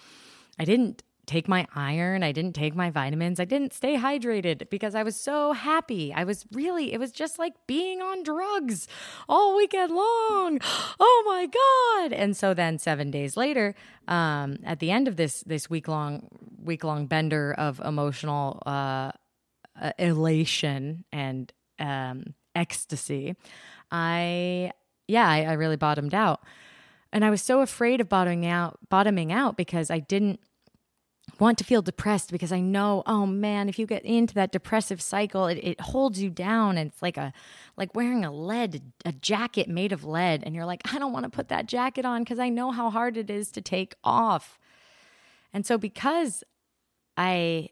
I 0.58 0.66
didn't 0.66 1.04
take 1.30 1.48
my 1.48 1.68
iron. 1.76 2.24
I 2.24 2.32
didn't 2.32 2.54
take 2.54 2.76
my 2.76 2.90
vitamins. 2.90 3.40
I 3.40 3.46
didn't 3.46 3.72
stay 3.72 3.98
hydrated 3.98 4.68
because 4.72 4.96
I 4.96 5.04
was 5.04 5.16
so 5.16 5.54
happy. 5.54 6.12
I 6.12 6.24
was 6.24 6.44
really, 6.52 6.92
it 6.92 7.00
was 7.00 7.12
just 7.12 7.38
like 7.38 7.54
being 7.68 8.02
on 8.02 8.24
drugs 8.24 8.88
all 9.30 9.56
weekend 9.56 9.94
long. 9.94 10.60
Oh 11.02 11.24
my 11.26 11.46
God. 11.46 12.14
And 12.14 12.36
so 12.36 12.54
then 12.54 12.78
seven 12.78 13.12
days 13.12 13.38
later, 13.38 13.76
um, 14.08 14.58
at 14.66 14.80
the 14.80 14.90
end 14.90 15.08
of 15.08 15.18
this, 15.18 15.42
this 15.42 15.70
week 15.70 15.88
long, 15.88 16.28
week 16.62 16.84
long 16.84 17.06
bender 17.06 17.54
of 17.58 17.80
emotional, 17.80 18.62
uh, 18.66 19.12
uh, 19.80 19.92
elation 19.98 21.06
and, 21.12 21.54
um, 21.78 22.34
ecstasy, 22.56 23.36
I, 23.92 24.72
yeah, 25.08 25.30
I, 25.30 25.44
I 25.44 25.54
really 25.54 25.78
bottomed 25.78 26.14
out. 26.14 26.42
And 27.14 27.24
I 27.24 27.30
was 27.30 27.42
so 27.42 27.62
afraid 27.62 28.02
of 28.02 28.10
bottoming 28.10 28.46
out, 28.46 28.80
bottoming 28.90 29.32
out 29.32 29.56
because 29.58 29.90
I 29.90 30.00
didn't 30.00 30.40
want 31.40 31.58
to 31.58 31.64
feel 31.64 31.82
depressed 31.82 32.32
because 32.32 32.52
I 32.52 32.60
know, 32.60 33.04
oh 33.06 33.26
man, 33.26 33.70
if 33.70 33.80
you 33.80 33.86
get 33.86 34.04
into 34.04 34.34
that 34.36 34.52
depressive 34.52 35.02
cycle, 35.02 35.48
it, 35.48 35.58
it 35.58 35.82
holds 35.82 36.22
you 36.22 36.30
down. 36.30 36.78
And 36.78 36.92
it's 36.92 37.02
like 37.02 37.18
a 37.18 37.34
like 37.78 37.96
wearing 37.96 38.26
a 38.26 38.32
lead, 38.32 38.82
a 39.06 39.12
jacket 39.14 39.70
made 39.70 39.92
of 39.92 40.04
lead. 40.04 40.44
And 40.44 40.54
you're 40.54 40.66
like, 40.66 40.82
I 40.94 41.00
don't 41.00 41.14
want 41.14 41.24
to 41.24 41.30
put 41.30 41.48
that 41.50 41.66
jacket 41.66 42.06
on 42.06 42.24
because 42.24 42.40
I 42.40 42.50
know 42.50 42.72
how 42.72 42.90
hard 42.90 43.18
it 43.18 43.30
is 43.30 43.52
to 43.54 43.62
take 43.62 43.96
off. 44.04 44.60
And 45.54 45.66
so 45.66 45.78
because 45.78 46.44
I 47.18 47.70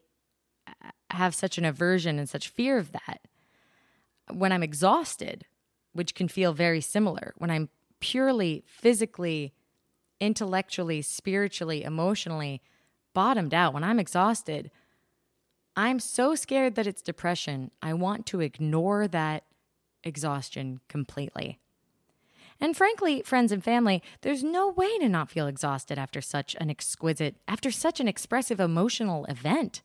have 1.12 1.36
such 1.36 1.58
an 1.58 1.66
aversion 1.66 2.20
and 2.20 2.28
such 2.28 2.48
fear 2.48 2.78
of 2.78 2.92
that, 2.94 3.22
when 4.32 4.52
I'm 4.52 4.64
exhausted, 4.64 5.46
which 5.94 6.16
can 6.16 6.28
feel 6.28 6.54
very 6.54 6.82
similar, 6.82 7.34
when 7.38 7.50
I'm 7.50 7.70
purely 8.00 8.64
physically, 8.66 9.54
intellectually, 10.20 11.02
spiritually, 11.02 11.84
emotionally 11.84 12.62
bottomed 13.18 13.52
out, 13.52 13.74
when 13.74 13.84
I'm 13.84 13.98
exhausted, 13.98 14.70
I'm 15.76 16.00
so 16.00 16.36
scared 16.36 16.76
that 16.76 16.86
it's 16.86 17.02
depression. 17.02 17.72
I 17.82 17.96
want 17.96 18.28
to 18.28 18.42
ignore 18.42 19.08
that 19.08 19.44
exhaustion 20.04 20.82
completely. 20.88 21.58
And 22.62 22.78
frankly, 22.78 23.24
friends 23.24 23.52
and 23.52 23.64
family, 23.64 24.04
there's 24.22 24.44
no 24.44 24.70
way 24.70 25.00
to 25.00 25.10
not 25.10 25.32
feel 25.32 25.48
exhausted 25.48 25.98
after 25.98 26.22
such 26.22 26.56
an 26.60 26.70
exquisite, 26.70 27.38
after 27.48 27.72
such 27.72 28.00
an 28.00 28.08
expressive 28.08 28.60
emotional 28.60 29.26
event. 29.26 29.82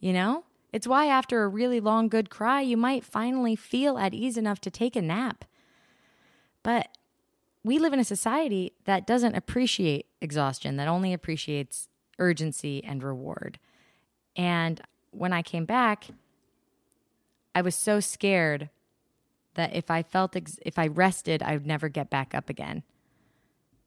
You 0.00 0.12
know? 0.12 0.42
It's 0.72 0.88
why 0.88 1.06
after 1.06 1.44
a 1.44 1.48
really 1.48 1.78
long 1.78 2.08
good 2.08 2.28
cry, 2.28 2.60
you 2.60 2.76
might 2.76 3.04
finally 3.04 3.54
feel 3.54 3.98
at 3.98 4.14
ease 4.14 4.36
enough 4.36 4.60
to 4.62 4.70
take 4.72 4.96
a 4.96 5.00
nap. 5.00 5.44
But 6.64 6.88
we 7.62 7.78
live 7.78 7.92
in 7.92 8.00
a 8.00 8.04
society 8.04 8.72
that 8.84 9.06
doesn't 9.06 9.36
appreciate 9.36 10.06
exhaustion, 10.20 10.74
that 10.78 10.88
only 10.88 11.12
appreciates 11.12 11.86
urgency 12.18 12.82
and 12.84 13.02
reward. 13.02 13.58
And 14.36 14.80
when 15.10 15.32
I 15.32 15.42
came 15.42 15.64
back, 15.64 16.06
I 17.54 17.62
was 17.62 17.74
so 17.74 18.00
scared 18.00 18.70
that 19.54 19.74
if 19.74 19.90
I 19.90 20.02
felt 20.02 20.36
ex- 20.36 20.58
if 20.62 20.78
I 20.78 20.88
rested, 20.88 21.42
I 21.42 21.52
would 21.54 21.66
never 21.66 21.88
get 21.88 22.10
back 22.10 22.34
up 22.34 22.50
again, 22.50 22.82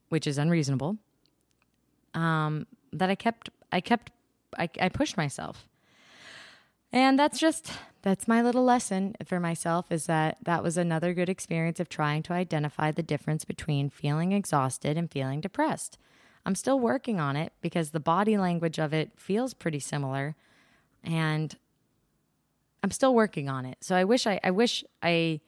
which 0.10 0.26
is 0.26 0.38
unreasonable. 0.38 0.98
Um, 2.14 2.66
that 2.94 3.10
I 3.10 3.16
kept 3.16 3.50
I 3.72 3.82
kept 3.82 4.12
I, 4.58 4.70
I 4.82 4.90
pushed 4.90 5.18
myself. 5.18 5.68
And 6.92 7.20
that's 7.20 7.40
just 7.40 7.74
that's 8.02 8.28
my 8.28 8.42
little 8.42 8.64
lesson 8.64 9.16
for 9.26 9.40
myself 9.40 9.92
is 9.92 10.06
that 10.06 10.38
that 10.44 10.64
was 10.64 10.78
another 10.78 11.14
good 11.14 11.28
experience 11.28 11.80
of 11.80 11.90
trying 11.90 12.24
to 12.24 12.34
identify 12.34 12.92
the 12.92 13.04
difference 13.04 13.44
between 13.44 13.90
feeling 13.90 14.32
exhausted 14.32 14.98
and 14.98 15.12
feeling 15.12 15.42
depressed. 15.42 15.98
I'm 16.48 16.56
still 16.56 16.80
working 16.80 17.20
on 17.20 17.36
it 17.36 17.52
because 17.60 17.90
the 17.90 18.00
body 18.00 18.38
language 18.38 18.80
of 18.80 18.94
it 18.94 19.12
feels 19.18 19.54
pretty 19.54 19.80
similar 19.80 20.38
and 21.04 21.54
I'm 22.82 22.92
still 22.92 23.14
working 23.14 23.50
on 23.50 23.66
it. 23.66 23.80
So 23.82 23.98
I 23.98 24.06
wish 24.06 24.26
I 24.26 24.40
I 24.42 24.52
wish 24.52 24.82
I, 25.04 25.42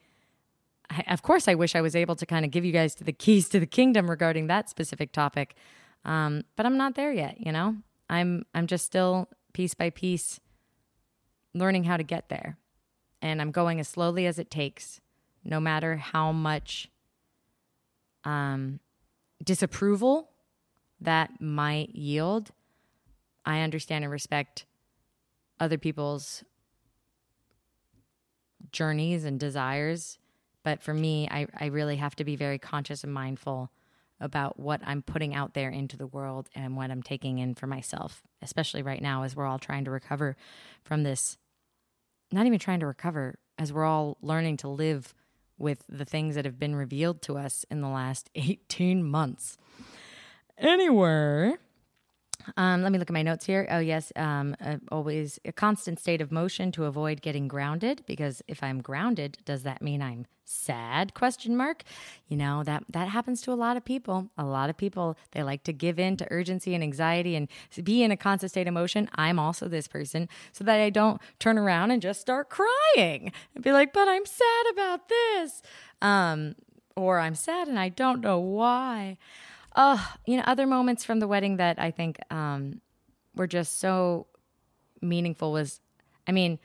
I 0.89 1.03
of 1.08 1.22
course 1.22 1.48
I 1.48 1.56
wish 1.56 1.74
I 1.74 1.79
was 1.79 1.96
able 1.96 2.18
to 2.18 2.25
kind 2.25 2.44
of 2.44 2.51
give 2.51 2.65
you 2.65 2.74
guys 2.74 2.95
to 2.95 3.06
the 3.06 3.13
keys 3.13 3.47
to 3.50 3.62
the 3.62 3.65
kingdom 3.65 4.10
regarding 4.10 4.47
that 4.47 4.69
specific 4.69 5.13
topic. 5.13 5.56
Um, 6.04 6.43
but 6.58 6.65
I'm 6.65 6.76
not 6.76 6.95
there 6.95 7.13
yet, 7.13 7.39
you 7.39 7.54
know? 7.54 7.78
I'm 8.10 8.45
I'm 8.54 8.67
just 8.67 8.86
still 8.86 9.30
piece 9.54 9.73
by 9.73 9.91
piece 9.91 10.41
learning 11.54 11.86
how 11.86 11.95
to 11.95 12.04
get 12.04 12.28
there. 12.28 12.58
And 13.21 13.41
I'm 13.41 13.52
going 13.52 13.80
as 13.80 13.88
slowly 13.88 14.26
as 14.26 14.38
it 14.38 14.52
takes, 14.52 15.00
no 15.45 15.62
matter 15.62 15.95
how 15.95 16.34
much 16.34 16.89
um, 18.26 18.82
disapproval 19.41 20.29
that 21.01 21.41
might 21.41 21.95
yield. 21.95 22.51
I 23.45 23.62
understand 23.62 24.03
and 24.03 24.12
respect 24.12 24.65
other 25.59 25.77
people's 25.77 26.43
journeys 28.71 29.25
and 29.25 29.39
desires. 29.39 30.17
But 30.63 30.81
for 30.81 30.93
me, 30.93 31.27
I, 31.29 31.47
I 31.57 31.67
really 31.67 31.97
have 31.97 32.15
to 32.17 32.23
be 32.23 32.35
very 32.35 32.59
conscious 32.59 33.03
and 33.03 33.13
mindful 33.13 33.71
about 34.19 34.59
what 34.59 34.81
I'm 34.83 35.01
putting 35.01 35.33
out 35.33 35.53
there 35.53 35.69
into 35.69 35.95
the 35.95 36.07
world 36.07 36.49
and 36.53 36.75
what 36.75 36.91
I'm 36.91 37.01
taking 37.01 37.39
in 37.39 37.55
for 37.55 37.67
myself, 37.67 38.21
especially 38.41 38.81
right 38.81 39.01
now 39.01 39.23
as 39.23 39.35
we're 39.35 39.45
all 39.45 39.59
trying 39.59 39.85
to 39.85 39.91
recover 39.91 40.35
from 40.83 41.03
this. 41.03 41.38
Not 42.31 42.45
even 42.45 42.59
trying 42.59 42.81
to 42.81 42.85
recover, 42.85 43.39
as 43.57 43.71
we're 43.71 43.85
all 43.85 44.17
learning 44.21 44.57
to 44.57 44.67
live 44.67 45.13
with 45.57 45.83
the 45.89 46.05
things 46.05 46.35
that 46.35 46.45
have 46.45 46.59
been 46.59 46.75
revealed 46.75 47.21
to 47.23 47.38
us 47.38 47.65
in 47.71 47.81
the 47.81 47.88
last 47.88 48.29
18 48.35 49.03
months. 49.03 49.57
Anyway, 50.60 51.54
um, 52.58 52.84
let 52.84 52.91
me 52.91 53.00
look 53.00 53.10
at 53.10 53.13
my 53.13 53.22
notes 53.22 53.45
here. 53.45 53.65
Oh, 53.72 53.80
yes. 53.80 54.12
Um, 54.15 54.56
uh, 54.63 54.78
always 54.91 55.39
a 55.45 55.54
constant 55.54 56.00
state 56.00 56.22
of 56.22 56.32
motion 56.32 56.72
to 56.74 56.86
avoid 56.86 57.22
getting 57.22 57.48
grounded. 57.48 58.04
Because 58.06 58.41
if 58.48 58.62
I'm 58.62 58.82
grounded, 58.82 59.38
does 59.45 59.63
that 59.63 59.82
mean 59.82 60.02
I'm 60.02 60.26
sad? 60.43 61.13
Question 61.13 61.56
mark. 61.56 61.84
You 62.28 62.36
know 62.36 62.63
that 62.63 62.84
that 62.89 63.08
happens 63.08 63.41
to 63.43 63.54
a 63.54 63.56
lot 63.56 63.78
of 63.78 63.86
people. 63.86 64.30
A 64.38 64.43
lot 64.43 64.69
of 64.69 64.78
people 64.78 65.15
they 65.32 65.43
like 65.43 65.63
to 65.63 65.74
give 65.74 66.00
in 66.00 66.17
to 66.17 66.28
urgency 66.32 66.74
and 66.74 66.84
anxiety 66.84 67.36
and 67.36 67.48
be 67.84 68.04
in 68.04 68.12
a 68.12 68.17
constant 68.17 68.52
state 68.52 68.67
of 68.67 68.74
motion. 68.74 69.10
I'm 69.15 69.39
also 69.39 69.67
this 69.67 69.88
person, 69.88 70.28
so 70.52 70.63
that 70.63 70.80
I 70.82 70.89
don't 70.89 71.22
turn 71.39 71.58
around 71.58 71.91
and 71.91 72.02
just 72.02 72.19
start 72.19 72.50
crying 72.50 73.32
and 73.54 73.63
be 73.63 73.72
like, 73.72 73.93
"But 73.93 74.08
I'm 74.08 74.26
sad 74.26 74.65
about 74.72 75.08
this," 75.08 75.62
um, 76.02 76.56
or 76.95 77.19
I'm 77.19 77.36
sad 77.36 77.67
and 77.67 77.80
I 77.80 77.89
don't 77.89 78.22
know 78.22 78.39
why. 78.39 79.17
Uh, 79.75 80.03
you 80.25 80.38
know, 80.38 80.43
other 80.45 80.65
moments 80.65 81.03
from 81.03 81.19
the 81.19 81.27
wedding 81.27 81.58
that 81.58 81.79
I 81.79 81.91
think 81.91 82.17
um, 82.32 82.82
were 83.36 83.47
just 83.47 83.79
so 83.79 84.27
meaningful 85.01 85.51
was, 85.51 85.79
I 86.27 86.32
mean, 86.32 86.60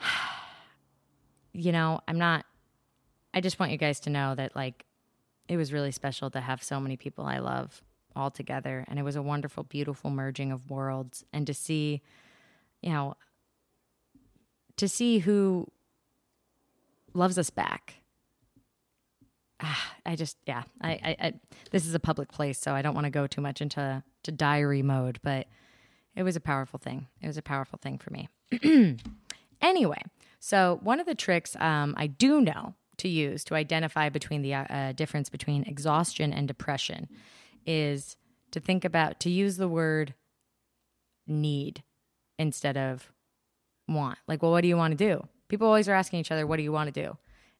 you 1.52 1.72
know, 1.72 2.00
I'm 2.08 2.18
not, 2.18 2.44
I 3.32 3.40
just 3.40 3.58
want 3.58 3.72
you 3.72 3.78
guys 3.78 4.00
to 4.00 4.10
know 4.10 4.34
that, 4.34 4.54
like, 4.56 4.84
it 5.48 5.56
was 5.56 5.72
really 5.72 5.92
special 5.92 6.30
to 6.30 6.40
have 6.40 6.62
so 6.62 6.80
many 6.80 6.96
people 6.96 7.24
I 7.24 7.38
love 7.38 7.82
all 8.16 8.30
together. 8.30 8.84
And 8.88 8.98
it 8.98 9.02
was 9.02 9.16
a 9.16 9.22
wonderful, 9.22 9.64
beautiful 9.64 10.10
merging 10.10 10.52
of 10.52 10.70
worlds. 10.70 11.24
And 11.32 11.46
to 11.46 11.54
see, 11.54 12.00
you 12.80 12.90
know, 12.90 13.16
to 14.76 14.88
see 14.88 15.18
who 15.18 15.70
loves 17.12 17.38
us 17.38 17.50
back 17.50 17.96
I 20.06 20.16
just 20.16 20.36
yeah 20.46 20.62
I, 20.80 20.90
I, 20.90 21.16
I, 21.20 21.32
this 21.70 21.86
is 21.86 21.94
a 21.94 22.00
public 22.00 22.30
place 22.30 22.58
so 22.58 22.74
I 22.74 22.82
don't 22.82 22.94
want 22.94 23.06
to 23.06 23.10
go 23.10 23.26
too 23.26 23.40
much 23.40 23.60
into 23.60 24.02
to 24.22 24.32
diary 24.32 24.82
mode 24.82 25.18
but 25.22 25.46
it 26.16 26.22
was 26.22 26.36
a 26.36 26.40
powerful 26.40 26.78
thing. 26.78 27.08
It 27.20 27.26
was 27.26 27.36
a 27.36 27.42
powerful 27.42 27.78
thing 27.82 27.98
for 27.98 28.10
me. 28.10 28.28
Anyway 29.62 30.02
so 30.40 30.78
one 30.82 31.00
of 31.00 31.06
the 31.06 31.14
tricks 31.14 31.56
um, 31.56 31.94
I 31.96 32.06
do 32.06 32.38
know 32.38 32.74
to 32.98 33.08
use 33.08 33.44
to 33.44 33.54
identify 33.54 34.10
between 34.10 34.42
the 34.42 34.52
uh, 34.52 34.92
difference 34.92 35.30
between 35.30 35.62
exhaustion 35.62 36.34
and 36.34 36.46
depression 36.46 37.08
is 37.64 38.16
to 38.50 38.60
think 38.60 38.84
about 38.84 39.20
to 39.20 39.30
use 39.30 39.56
the 39.56 39.68
word 39.68 40.12
need 41.26 41.82
instead 42.38 42.76
of 42.76 43.10
want. 43.88 44.18
Like 44.28 44.42
well 44.42 44.52
what 44.52 44.60
do 44.60 44.68
you 44.68 44.76
want 44.76 44.98
to 44.98 45.02
do? 45.02 45.26
People 45.48 45.66
always 45.66 45.88
are 45.88 45.94
asking 45.94 46.20
each 46.20 46.30
other 46.30 46.46
what 46.46 46.58
do 46.58 46.62
you 46.62 46.72
want 46.72 46.92
to 46.92 47.02
do 47.02 47.16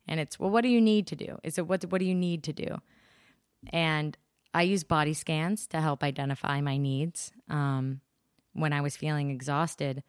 and 0.07 0.21
it's 0.21 0.39
well 0.39 0.51
what 0.51 0.63
do 0.63 0.69
you 0.69 0.81
need 0.81 1.07
to 1.09 1.17
do? 1.17 1.39
Is 1.43 1.59
it 1.59 1.67
what 1.67 1.85
what 1.87 1.99
do 1.99 2.05
you 2.05 2.15
need 2.15 2.43
to 2.45 2.53
do? 2.53 2.79
And 3.73 4.17
i 4.53 4.63
use 4.63 4.85
body 4.85 5.15
scans 5.15 5.67
to 5.69 5.81
help 5.81 6.03
identify 6.03 6.61
my 6.61 6.77
needs. 6.77 7.33
Um, 7.49 8.01
when 8.53 8.73
i 8.73 8.81
was 8.81 8.97
feeling 8.97 9.31
exhausted 9.31 10.05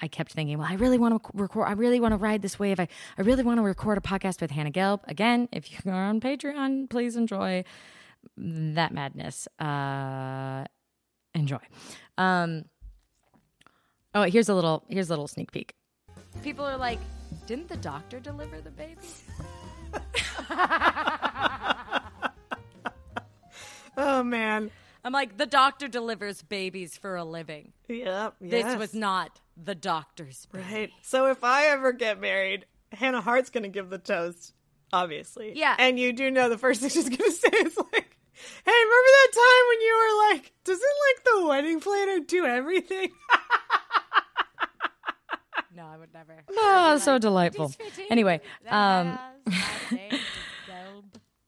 i 0.00 0.08
kept 0.08 0.32
thinking 0.32 0.56
well 0.56 0.66
i 0.66 0.74
really 0.74 0.96
want 0.96 1.22
to 1.22 1.30
record 1.34 1.68
i 1.68 1.72
really 1.72 2.00
want 2.00 2.12
to 2.12 2.16
ride 2.16 2.40
this 2.42 2.58
wave. 2.58 2.80
I, 2.80 2.88
I 3.18 3.22
really 3.22 3.42
want 3.42 3.58
to 3.58 3.62
record 3.62 3.98
a 3.98 4.00
podcast 4.00 4.40
with 4.40 4.50
hannah 4.50 4.70
gelb. 4.70 5.00
Again 5.06 5.48
if 5.52 5.84
you're 5.84 5.94
on 5.94 6.20
patreon 6.20 6.88
please 6.88 7.16
enjoy 7.16 7.64
that 8.36 8.92
madness. 8.92 9.48
Uh, 9.58 10.64
enjoy. 11.34 11.60
Um, 12.18 12.64
oh 14.14 14.22
here's 14.22 14.48
a 14.48 14.54
little 14.54 14.84
here's 14.88 15.08
a 15.08 15.12
little 15.12 15.28
sneak 15.28 15.52
peek. 15.52 15.74
People 16.42 16.64
are 16.64 16.76
like 16.76 16.98
didn't 17.50 17.68
the 17.68 17.76
doctor 17.78 18.20
deliver 18.20 18.60
the 18.60 18.70
baby? 18.70 19.00
oh 23.96 24.22
man. 24.22 24.70
I'm 25.04 25.12
like, 25.12 25.36
the 25.36 25.46
doctor 25.46 25.88
delivers 25.88 26.42
babies 26.42 26.96
for 26.96 27.16
a 27.16 27.24
living. 27.24 27.72
Yep. 27.88 28.36
This 28.40 28.62
yes. 28.62 28.78
was 28.78 28.94
not 28.94 29.40
the 29.56 29.74
doctor's 29.74 30.46
baby. 30.52 30.64
Right. 30.64 30.90
So 31.02 31.26
if 31.26 31.42
I 31.42 31.66
ever 31.70 31.90
get 31.90 32.20
married, 32.20 32.66
Hannah 32.92 33.20
Hart's 33.20 33.50
going 33.50 33.64
to 33.64 33.68
give 33.68 33.90
the 33.90 33.98
toast, 33.98 34.54
obviously. 34.92 35.54
Yeah. 35.56 35.74
And 35.76 35.98
you 35.98 36.12
do 36.12 36.30
know 36.30 36.48
the 36.50 36.56
first 36.56 36.80
thing 36.82 36.90
she's 36.90 37.08
going 37.08 37.18
to 37.18 37.32
say 37.32 37.48
is 37.48 37.76
like, 37.76 38.16
hey, 38.64 38.72
remember 38.72 39.10
that 39.10 39.32
time 39.34 39.66
when 39.70 39.80
you 39.80 39.98
were 39.98 40.34
like, 40.34 40.52
doesn't 40.62 40.82
like 40.84 41.24
the 41.24 41.46
wedding 41.48 41.80
planner 41.80 42.20
do 42.20 42.46
everything? 42.46 43.10
I 45.90 45.96
would 45.96 46.14
never. 46.14 46.44
Oh, 46.50 46.98
so 46.98 47.18
delightful. 47.18 47.72
Anyway, 48.10 48.40
um, 48.68 49.18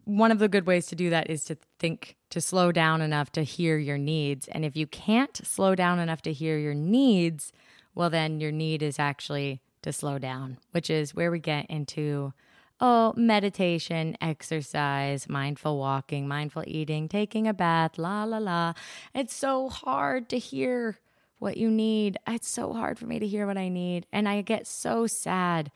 one 0.05 0.33
of 0.33 0.39
the 0.39 0.49
good 0.49 0.67
ways 0.67 0.87
to 0.87 0.97
do 0.97 1.11
that 1.11 1.31
is 1.31 1.45
to 1.45 1.57
think 1.79 2.17
to 2.31 2.41
slow 2.41 2.73
down 2.73 3.01
enough 3.01 3.31
to 3.33 3.45
hear 3.45 3.79
your 3.79 3.99
needs. 3.99 4.49
And 4.49 4.65
if 4.65 4.77
you 4.77 4.87
can't 4.87 5.37
slow 5.47 5.75
down 5.75 6.01
enough 6.01 6.23
to 6.23 6.33
hear 6.33 6.59
your 6.59 6.75
needs, 6.75 7.53
well, 7.95 8.11
then 8.11 8.41
your 8.41 8.53
need 8.53 8.83
is 8.83 8.99
actually 8.99 9.61
to 9.83 9.93
slow 9.93 10.19
down, 10.19 10.59
which 10.73 10.91
is 10.91 11.15
where 11.15 11.31
we 11.31 11.39
get 11.39 11.67
into 11.67 12.33
oh, 12.81 13.13
meditation, 13.17 14.17
exercise, 14.21 15.29
mindful 15.29 15.79
walking, 15.79 16.27
mindful 16.27 16.65
eating, 16.67 17.09
taking 17.09 17.47
a 17.47 17.55
bath, 17.55 17.97
la 17.97 18.25
la 18.25 18.39
la. 18.39 18.73
It's 19.15 19.35
so 19.35 19.69
hard 19.69 20.29
to 20.31 20.39
hear 20.39 20.99
what 21.43 21.57
you 21.57 21.71
need. 21.71 22.17
It's 22.29 22.49
so 22.49 22.73
hard 22.73 22.99
for 22.99 23.07
me 23.07 23.19
to 23.19 23.27
hear 23.27 23.49
what 23.49 23.59
I 23.59 23.69
need. 23.69 24.07
And 24.13 24.29
I 24.29 24.43
get 24.43 24.65
so 24.67 25.09
sad, 25.09 25.73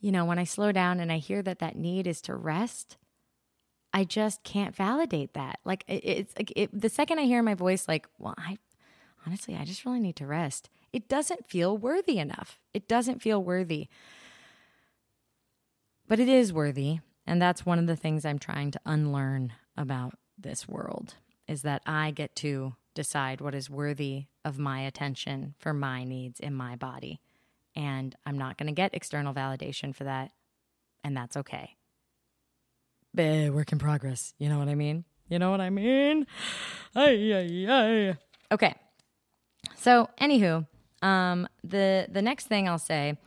you 0.00 0.12
know, 0.12 0.24
when 0.24 0.38
I 0.38 0.44
slow 0.44 0.70
down 0.70 1.00
and 1.00 1.10
I 1.10 1.18
hear 1.18 1.42
that 1.42 1.58
that 1.58 1.74
need 1.74 2.06
is 2.06 2.20
to 2.22 2.34
rest. 2.36 2.96
I 3.92 4.04
just 4.04 4.44
can't 4.44 4.74
validate 4.74 5.34
that. 5.34 5.58
Like 5.64 5.84
it, 5.88 6.04
it's 6.04 6.34
like 6.36 6.52
it, 6.54 6.80
the 6.80 6.88
second 6.88 7.18
I 7.18 7.22
hear 7.24 7.42
my 7.42 7.54
voice, 7.54 7.88
like, 7.88 8.06
well, 8.18 8.34
I 8.38 8.58
honestly, 9.26 9.56
I 9.56 9.64
just 9.64 9.84
really 9.84 9.98
need 9.98 10.16
to 10.16 10.26
rest. 10.26 10.70
It 10.92 11.08
doesn't 11.08 11.44
feel 11.44 11.76
worthy 11.76 12.18
enough. 12.18 12.60
It 12.72 12.86
doesn't 12.86 13.20
feel 13.20 13.42
worthy. 13.42 13.88
But 16.06 16.20
it 16.20 16.28
is 16.28 16.52
worthy. 16.52 17.00
And 17.26 17.42
that's 17.42 17.66
one 17.66 17.80
of 17.80 17.88
the 17.88 17.96
things 17.96 18.24
I'm 18.24 18.38
trying 18.38 18.70
to 18.70 18.80
unlearn 18.86 19.54
about 19.76 20.14
this 20.38 20.68
world 20.68 21.14
is 21.48 21.62
that 21.62 21.82
I 21.84 22.12
get 22.12 22.36
to 22.36 22.74
decide 22.94 23.40
what 23.40 23.54
is 23.54 23.68
worthy 23.68 24.26
of 24.44 24.58
my 24.58 24.80
attention 24.80 25.54
for 25.58 25.72
my 25.72 26.04
needs 26.04 26.40
in 26.40 26.54
my 26.54 26.76
body. 26.76 27.20
And 27.76 28.14
I'm 28.24 28.38
not 28.38 28.56
going 28.56 28.68
to 28.68 28.72
get 28.72 28.94
external 28.94 29.34
validation 29.34 29.94
for 29.94 30.04
that. 30.04 30.30
And 31.02 31.16
that's 31.16 31.36
okay. 31.36 31.76
But 33.12 33.52
work 33.52 33.72
in 33.72 33.78
progress. 33.78 34.34
You 34.38 34.48
know 34.48 34.58
what 34.58 34.68
I 34.68 34.74
mean? 34.74 35.04
You 35.28 35.38
know 35.38 35.50
what 35.50 35.60
I 35.60 35.70
mean? 35.70 36.26
Ay, 36.94 37.32
ay, 37.32 37.66
ay. 37.68 38.16
Okay. 38.52 38.74
So, 39.76 40.08
anywho, 40.20 40.66
um, 41.02 41.48
the 41.62 42.06
the 42.10 42.22
next 42.22 42.46
thing 42.46 42.68
I'll 42.68 42.78
say 42.78 43.18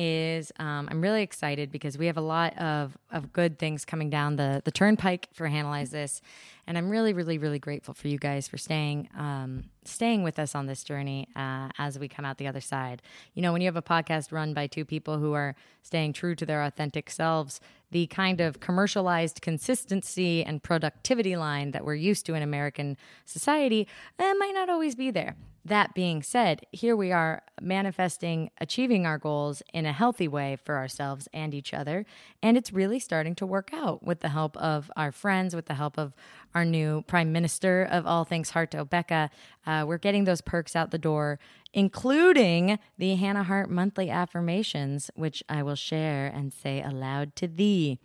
is 0.00 0.50
um, 0.58 0.88
I'm 0.90 1.02
really 1.02 1.22
excited 1.22 1.70
because 1.70 1.98
we 1.98 2.06
have 2.06 2.16
a 2.16 2.22
lot 2.22 2.56
of, 2.56 2.96
of 3.12 3.34
good 3.34 3.58
things 3.58 3.84
coming 3.84 4.08
down 4.08 4.36
the, 4.36 4.62
the 4.64 4.70
turnpike 4.70 5.28
for 5.34 5.46
Hannahlyze 5.46 5.90
This. 5.90 6.22
And 6.66 6.78
I'm 6.78 6.88
really, 6.88 7.12
really, 7.12 7.36
really 7.36 7.58
grateful 7.58 7.92
for 7.92 8.08
you 8.08 8.16
guys 8.16 8.48
for 8.48 8.56
staying 8.56 9.10
um, 9.14 9.64
staying 9.84 10.22
with 10.22 10.38
us 10.38 10.54
on 10.54 10.66
this 10.66 10.84
journey 10.84 11.28
uh, 11.36 11.68
as 11.78 11.98
we 11.98 12.08
come 12.08 12.24
out 12.24 12.38
the 12.38 12.46
other 12.46 12.62
side. 12.62 13.02
You 13.34 13.42
know, 13.42 13.52
when 13.52 13.60
you 13.60 13.66
have 13.66 13.76
a 13.76 13.82
podcast 13.82 14.32
run 14.32 14.54
by 14.54 14.66
two 14.66 14.86
people 14.86 15.18
who 15.18 15.34
are 15.34 15.54
staying 15.82 16.14
true 16.14 16.34
to 16.34 16.46
their 16.46 16.62
authentic 16.62 17.10
selves, 17.10 17.60
the 17.90 18.06
kind 18.06 18.40
of 18.40 18.60
commercialized 18.60 19.42
consistency 19.42 20.42
and 20.42 20.62
productivity 20.62 21.36
line 21.36 21.72
that 21.72 21.84
we're 21.84 21.94
used 21.94 22.24
to 22.26 22.34
in 22.34 22.42
American 22.42 22.96
society 23.26 23.86
uh, 24.18 24.32
might 24.38 24.52
not 24.54 24.70
always 24.70 24.94
be 24.94 25.10
there. 25.10 25.36
That 25.70 25.94
being 25.94 26.24
said, 26.24 26.66
here 26.72 26.96
we 26.96 27.12
are 27.12 27.44
manifesting 27.60 28.50
achieving 28.60 29.06
our 29.06 29.18
goals 29.18 29.62
in 29.72 29.86
a 29.86 29.92
healthy 29.92 30.26
way 30.26 30.56
for 30.56 30.76
ourselves 30.76 31.28
and 31.32 31.54
each 31.54 31.72
other. 31.72 32.06
And 32.42 32.56
it's 32.56 32.72
really 32.72 32.98
starting 32.98 33.36
to 33.36 33.46
work 33.46 33.70
out 33.72 34.02
with 34.02 34.18
the 34.18 34.30
help 34.30 34.56
of 34.56 34.90
our 34.96 35.12
friends, 35.12 35.54
with 35.54 35.66
the 35.66 35.74
help 35.74 35.96
of 35.96 36.12
our 36.56 36.64
new 36.64 37.02
prime 37.02 37.30
minister 37.30 37.86
of 37.88 38.04
all 38.04 38.24
things 38.24 38.50
Harto 38.50 38.84
Becca. 38.84 39.30
Uh, 39.64 39.84
we're 39.86 39.98
getting 39.98 40.24
those 40.24 40.40
perks 40.40 40.74
out 40.74 40.90
the 40.90 40.98
door, 40.98 41.38
including 41.72 42.80
the 42.98 43.14
Hannah 43.14 43.44
Hart 43.44 43.70
monthly 43.70 44.10
affirmations, 44.10 45.08
which 45.14 45.40
I 45.48 45.62
will 45.62 45.76
share 45.76 46.26
and 46.26 46.52
say 46.52 46.82
aloud 46.82 47.36
to 47.36 47.46
thee. 47.46 48.00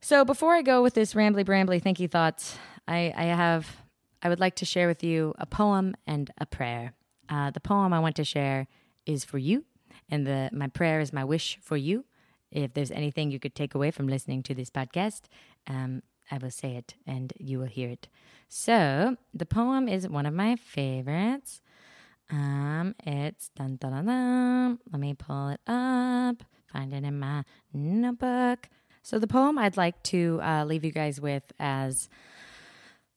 So 0.00 0.24
before 0.24 0.54
I 0.54 0.62
go 0.62 0.84
with 0.84 0.94
this 0.94 1.14
rambly 1.14 1.44
brambly 1.44 1.82
thinky 1.82 2.08
thoughts, 2.08 2.58
I, 2.86 3.12
I 3.16 3.24
have 3.24 3.76
I 4.22 4.28
would 4.28 4.40
like 4.40 4.56
to 4.56 4.64
share 4.64 4.86
with 4.86 5.02
you 5.02 5.34
a 5.38 5.46
poem 5.46 5.94
and 6.06 6.30
a 6.38 6.46
prayer. 6.46 6.94
Uh, 7.28 7.50
the 7.50 7.60
poem 7.60 7.92
I 7.92 8.00
want 8.00 8.16
to 8.16 8.24
share 8.24 8.66
is 9.06 9.24
for 9.24 9.38
you, 9.38 9.64
and 10.10 10.26
the 10.26 10.50
my 10.52 10.68
prayer 10.68 11.00
is 11.00 11.12
my 11.12 11.24
wish 11.24 11.58
for 11.62 11.76
you. 11.76 12.04
If 12.50 12.74
there's 12.74 12.90
anything 12.90 13.30
you 13.30 13.38
could 13.38 13.54
take 13.54 13.74
away 13.74 13.90
from 13.90 14.08
listening 14.08 14.42
to 14.44 14.54
this 14.54 14.70
podcast, 14.70 15.22
um, 15.68 16.02
I 16.30 16.38
will 16.38 16.50
say 16.50 16.76
it 16.76 16.94
and 17.06 17.32
you 17.38 17.58
will 17.58 17.66
hear 17.66 17.88
it. 17.88 18.08
So 18.48 19.16
the 19.32 19.46
poem 19.46 19.88
is 19.88 20.08
one 20.08 20.26
of 20.26 20.34
my 20.34 20.56
favorites. 20.56 21.60
Um, 22.30 22.94
it's 23.04 23.50
dun 23.56 23.76
dun 23.76 23.92
dun 23.92 24.06
dun. 24.06 24.78
Let 24.92 25.00
me 25.00 25.14
pull 25.14 25.48
it 25.48 25.60
up, 25.66 26.42
find 26.72 26.92
it 26.92 27.04
in 27.04 27.18
my 27.18 27.44
notebook. 27.72 28.68
So 29.02 29.18
the 29.18 29.26
poem 29.26 29.58
I'd 29.58 29.76
like 29.76 30.02
to 30.04 30.40
uh, 30.42 30.64
leave 30.64 30.84
you 30.84 30.92
guys 30.92 31.20
with 31.20 31.52
as 31.58 32.08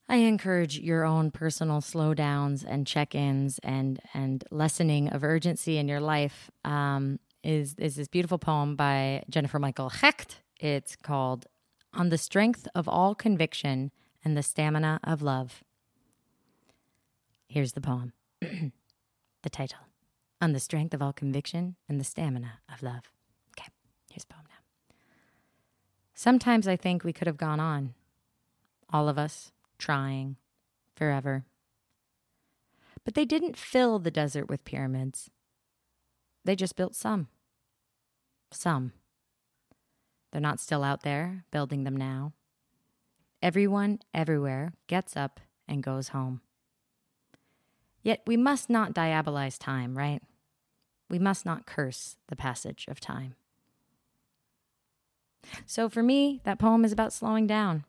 I 0.09 0.17
encourage 0.17 0.79
your 0.79 1.05
own 1.05 1.31
personal 1.31 1.79
slowdowns 1.79 2.63
and 2.67 2.85
check-ins 2.85 3.59
and 3.59 3.99
and 4.13 4.43
lessening 4.51 5.09
of 5.09 5.23
urgency 5.23 5.77
in 5.77 5.87
your 5.87 6.01
life. 6.01 6.51
Um, 6.65 7.19
is 7.43 7.75
is 7.77 7.95
this 7.95 8.07
beautiful 8.07 8.37
poem 8.37 8.75
by 8.75 9.23
Jennifer 9.29 9.59
Michael 9.59 9.89
Hecht? 9.89 10.41
It's 10.59 10.95
called 10.95 11.47
"On 11.93 12.09
the 12.09 12.17
Strength 12.17 12.67
of 12.75 12.87
All 12.87 13.15
Conviction 13.15 13.91
and 14.23 14.35
the 14.35 14.43
Stamina 14.43 14.99
of 15.03 15.21
Love." 15.21 15.63
Here's 17.47 17.73
the 17.73 17.81
poem. 17.81 18.13
the 18.41 19.49
title: 19.49 19.79
"On 20.41 20.51
the 20.51 20.59
Strength 20.59 20.93
of 20.93 21.01
All 21.01 21.13
Conviction 21.13 21.75
and 21.87 21.99
the 21.99 22.05
Stamina 22.05 22.59
of 22.71 22.83
Love." 22.83 23.11
Okay, 23.57 23.69
here's 24.09 24.25
the 24.25 24.33
poem 24.33 24.45
now. 24.49 24.95
Sometimes 26.13 26.67
I 26.67 26.75
think 26.75 27.03
we 27.03 27.13
could 27.13 27.27
have 27.27 27.37
gone 27.37 27.59
on, 27.61 27.93
all 28.91 29.07
of 29.07 29.17
us 29.17 29.51
trying 29.83 30.37
forever. 30.95 31.43
But 33.03 33.15
they 33.15 33.25
didn't 33.25 33.57
fill 33.57 33.99
the 33.99 34.11
desert 34.11 34.47
with 34.49 34.63
pyramids. 34.63 35.29
They 36.45 36.55
just 36.55 36.77
built 36.77 36.95
some. 36.95 37.27
Some. 38.49 38.93
They're 40.31 40.39
not 40.39 40.61
still 40.61 40.85
out 40.85 41.03
there 41.03 41.43
building 41.51 41.83
them 41.83 41.97
now. 41.97 42.31
Everyone, 43.41 43.99
everywhere, 44.13 44.71
gets 44.87 45.17
up 45.17 45.41
and 45.67 45.83
goes 45.83 46.09
home. 46.09 46.39
Yet 48.03 48.21
we 48.25 48.37
must 48.37 48.69
not 48.69 48.93
diabolize 48.93 49.59
time, 49.59 49.97
right? 49.97 50.23
We 51.09 51.19
must 51.19 51.45
not 51.45 51.65
curse 51.65 52.15
the 52.29 52.37
passage 52.37 52.85
of 52.87 53.01
time. 53.01 53.35
So 55.65 55.89
for 55.89 56.01
me, 56.01 56.39
that 56.45 56.57
poem 56.57 56.85
is 56.85 56.93
about 56.93 57.11
slowing 57.11 57.47
down 57.47 57.83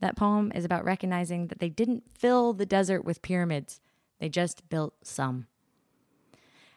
that 0.00 0.16
poem 0.16 0.52
is 0.54 0.64
about 0.64 0.84
recognizing 0.84 1.48
that 1.48 1.58
they 1.58 1.68
didn't 1.68 2.04
fill 2.12 2.52
the 2.52 2.66
desert 2.66 3.04
with 3.04 3.22
pyramids, 3.22 3.80
they 4.20 4.28
just 4.28 4.68
built 4.68 4.94
some. 5.02 5.46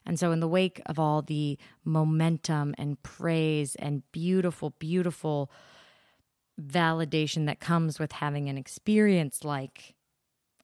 And 0.05 0.19
so, 0.19 0.31
in 0.31 0.39
the 0.39 0.47
wake 0.47 0.81
of 0.87 0.97
all 0.97 1.21
the 1.21 1.59
momentum 1.85 2.73
and 2.77 3.01
praise 3.03 3.75
and 3.75 4.03
beautiful, 4.11 4.71
beautiful 4.79 5.51
validation 6.59 7.45
that 7.45 7.59
comes 7.59 7.99
with 7.99 8.13
having 8.13 8.49
an 8.49 8.57
experience 8.57 9.43
like 9.43 9.95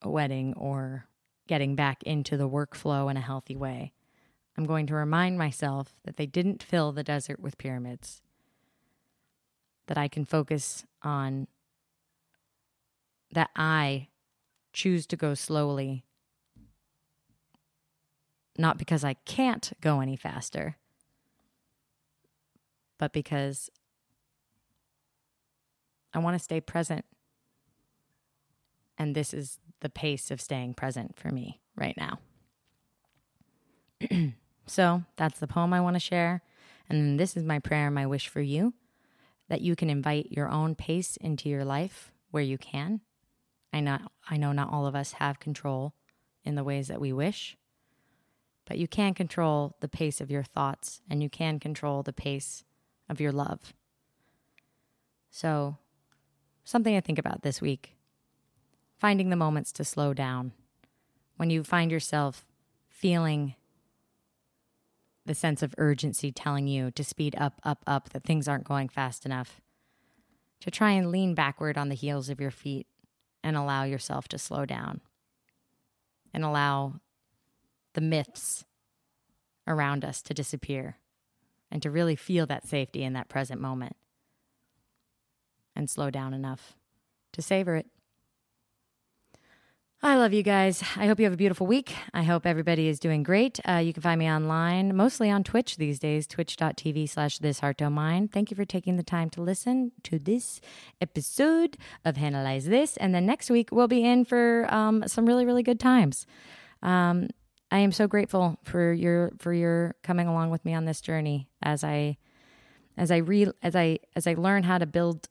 a 0.01 0.09
wedding 0.09 0.53
or 0.55 1.05
getting 1.47 1.75
back 1.75 2.03
into 2.03 2.35
the 2.35 2.49
workflow 2.49 3.09
in 3.11 3.17
a 3.17 3.21
healthy 3.21 3.55
way, 3.55 3.93
I'm 4.57 4.65
going 4.65 4.87
to 4.87 4.95
remind 4.95 5.37
myself 5.37 5.93
that 6.03 6.17
they 6.17 6.25
didn't 6.25 6.63
fill 6.63 6.91
the 6.91 7.03
desert 7.03 7.39
with 7.39 7.59
pyramids, 7.59 8.21
that 9.85 9.99
I 9.99 10.07
can 10.07 10.25
focus 10.25 10.83
on 11.03 11.47
that 13.33 13.49
I 13.55 14.07
choose 14.73 15.05
to 15.07 15.15
go 15.15 15.33
slowly, 15.33 16.05
not 18.57 18.77
because 18.77 19.03
I 19.03 19.13
can't 19.13 19.71
go 19.81 19.99
any 19.99 20.15
faster, 20.15 20.77
but 22.97 23.13
because 23.13 23.69
I 26.13 26.19
want 26.19 26.35
to 26.35 26.43
stay 26.43 26.61
present. 26.61 27.05
And 28.97 29.13
this 29.13 29.33
is 29.33 29.59
the 29.81 29.89
pace 29.89 30.31
of 30.31 30.41
staying 30.41 30.73
present 30.73 31.17
for 31.19 31.29
me 31.29 31.59
right 31.75 31.95
now. 31.97 32.19
so 34.65 35.03
that's 35.15 35.39
the 35.39 35.47
poem 35.47 35.73
I 35.73 35.81
want 35.81 35.95
to 35.95 35.99
share. 35.99 36.41
And 36.89 37.19
this 37.19 37.37
is 37.37 37.43
my 37.43 37.59
prayer, 37.59 37.91
my 37.91 38.05
wish 38.07 38.27
for 38.27 38.41
you 38.41 38.73
that 39.49 39.61
you 39.61 39.75
can 39.75 39.89
invite 39.89 40.31
your 40.31 40.49
own 40.49 40.75
pace 40.75 41.17
into 41.17 41.49
your 41.49 41.63
life 41.63 42.11
where 42.31 42.43
you 42.43 42.57
can 42.57 43.01
I 43.77 43.79
know 43.79 43.99
I 44.27 44.37
know 44.37 44.53
not 44.53 44.73
all 44.73 44.87
of 44.87 44.95
us 44.95 45.13
have 45.13 45.39
control 45.39 45.93
in 46.43 46.55
the 46.55 46.63
ways 46.63 46.87
that 46.87 46.99
we 46.99 47.13
wish, 47.13 47.55
but 48.65 48.79
you 48.79 48.87
can 48.87 49.13
control 49.13 49.75
the 49.81 49.87
pace 49.87 50.19
of 50.19 50.31
your 50.31 50.43
thoughts 50.43 51.01
and 51.07 51.21
you 51.21 51.29
can 51.29 51.59
control 51.59 52.01
the 52.01 52.13
pace 52.13 52.63
of 53.07 53.21
your 53.21 53.31
love. 53.31 53.73
So, 55.29 55.77
something 56.63 56.95
to 56.95 57.01
think 57.01 57.19
about 57.19 57.43
this 57.43 57.61
week. 57.61 57.95
Finding 58.97 59.29
the 59.29 59.35
moments 59.35 59.71
to 59.73 59.85
slow 59.85 60.11
down. 60.11 60.53
When 61.35 61.51
you 61.51 61.63
find 61.63 61.91
yourself 61.91 62.45
feeling 62.89 63.53
the 65.23 65.35
sense 65.35 65.61
of 65.61 65.75
urgency 65.77 66.31
telling 66.31 66.67
you 66.67 66.89
to 66.91 67.03
speed 67.03 67.35
up, 67.37 67.61
up, 67.63 67.83
up, 67.85 68.09
that 68.09 68.23
things 68.23 68.47
aren't 68.47 68.63
going 68.63 68.89
fast 68.89 69.23
enough, 69.23 69.61
to 70.61 70.71
try 70.71 70.91
and 70.91 71.11
lean 71.11 71.35
backward 71.35 71.77
on 71.77 71.89
the 71.89 71.95
heels 71.95 72.29
of 72.29 72.41
your 72.41 72.49
feet 72.49 72.87
and 73.47 73.55
allow 73.55 73.83
yourself 73.85 74.27
to 74.27 74.37
slow 74.37 74.65
down 74.65 74.99
and 76.33 76.43
allow 76.43 76.95
the 77.93 78.01
myths 78.01 78.65
around 79.65 80.03
us 80.03 80.21
to 80.21 80.33
disappear 80.33 80.97
and 81.71 81.81
to 81.81 81.89
really 81.89 82.17
feel 82.17 82.45
that 82.45 82.67
safety 82.67 83.03
in 83.03 83.13
that 83.13 83.29
present 83.29 83.61
moment 83.61 83.95
and 85.77 85.89
slow 85.89 86.09
down 86.09 86.33
enough 86.33 86.73
to 87.31 87.41
savor 87.41 87.77
it. 87.77 87.87
I 90.03 90.15
love 90.15 90.31
you 90.31 90.43
guys. 90.43 90.83
I 90.95 91.07
hope 91.07 91.17
you 91.17 91.25
have 91.25 91.33
a 91.33 91.37
beautiful 91.37 91.65
week. 91.65 91.95
I 92.13 92.21
hope 92.21 92.45
everybody 92.45 92.87
is 92.87 92.99
doing 92.99 93.23
great. 93.23 93.59
Uh, 93.67 93.77
you 93.77 93.93
can 93.93 94.03
find 94.03 94.19
me 94.19 94.29
online, 94.29 94.95
mostly 94.95 95.31
on 95.31 95.43
Twitch 95.43 95.77
these 95.77 95.97
days, 95.97 96.27
twitch.tv 96.27 97.09
slash 97.09 97.39
this 97.39 97.61
heart 97.61 97.81
mind. 97.81 98.31
Thank 98.31 98.51
you 98.51 98.55
for 98.55 98.63
taking 98.63 98.97
the 98.97 99.03
time 99.03 99.31
to 99.31 99.41
listen 99.41 99.93
to 100.03 100.19
this 100.19 100.61
episode 101.01 101.77
of 102.05 102.15
Hannahlyze 102.15 102.65
This. 102.65 102.95
And 102.97 103.15
then 103.15 103.25
next 103.25 103.49
week, 103.49 103.69
we'll 103.71 103.87
be 103.87 104.05
in 104.05 104.23
for 104.23 104.71
um, 104.71 105.03
some 105.07 105.25
really, 105.25 105.47
really 105.47 105.63
good 105.63 105.79
times. 105.79 106.27
Um, 106.83 107.29
I 107.71 107.79
am 107.79 107.91
so 107.91 108.07
grateful 108.07 108.59
for 108.63 108.93
your 108.93 109.31
for 109.39 109.51
your 109.51 109.95
coming 110.03 110.27
along 110.27 110.51
with 110.51 110.63
me 110.63 110.75
on 110.75 110.85
this 110.85 111.01
journey 111.01 111.49
as 111.63 111.83
I 111.83 112.17
as 112.97 113.09
I 113.09 113.17
re 113.17 113.47
as 113.63 113.75
I 113.75 113.97
as 114.15 114.27
I 114.27 114.35
learn 114.35 114.61
how 114.61 114.77
to 114.77 114.85
build 114.85 115.27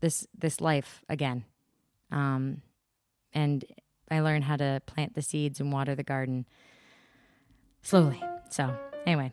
this 0.00 0.26
this 0.36 0.60
life 0.60 1.04
again. 1.08 1.44
Um, 2.10 2.62
and 3.32 3.64
I 4.10 4.20
learn 4.20 4.42
how 4.42 4.56
to 4.56 4.82
plant 4.86 5.14
the 5.14 5.22
seeds 5.22 5.60
and 5.60 5.72
water 5.72 5.94
the 5.94 6.02
garden 6.02 6.46
slowly. 7.82 8.22
So, 8.50 8.74
anyway, 9.06 9.32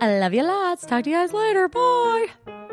I 0.00 0.18
love 0.18 0.34
you 0.34 0.42
lots. 0.42 0.86
Talk 0.86 1.04
to 1.04 1.10
you 1.10 1.16
guys 1.16 1.32
later. 1.32 1.68
Bye. 1.68 2.63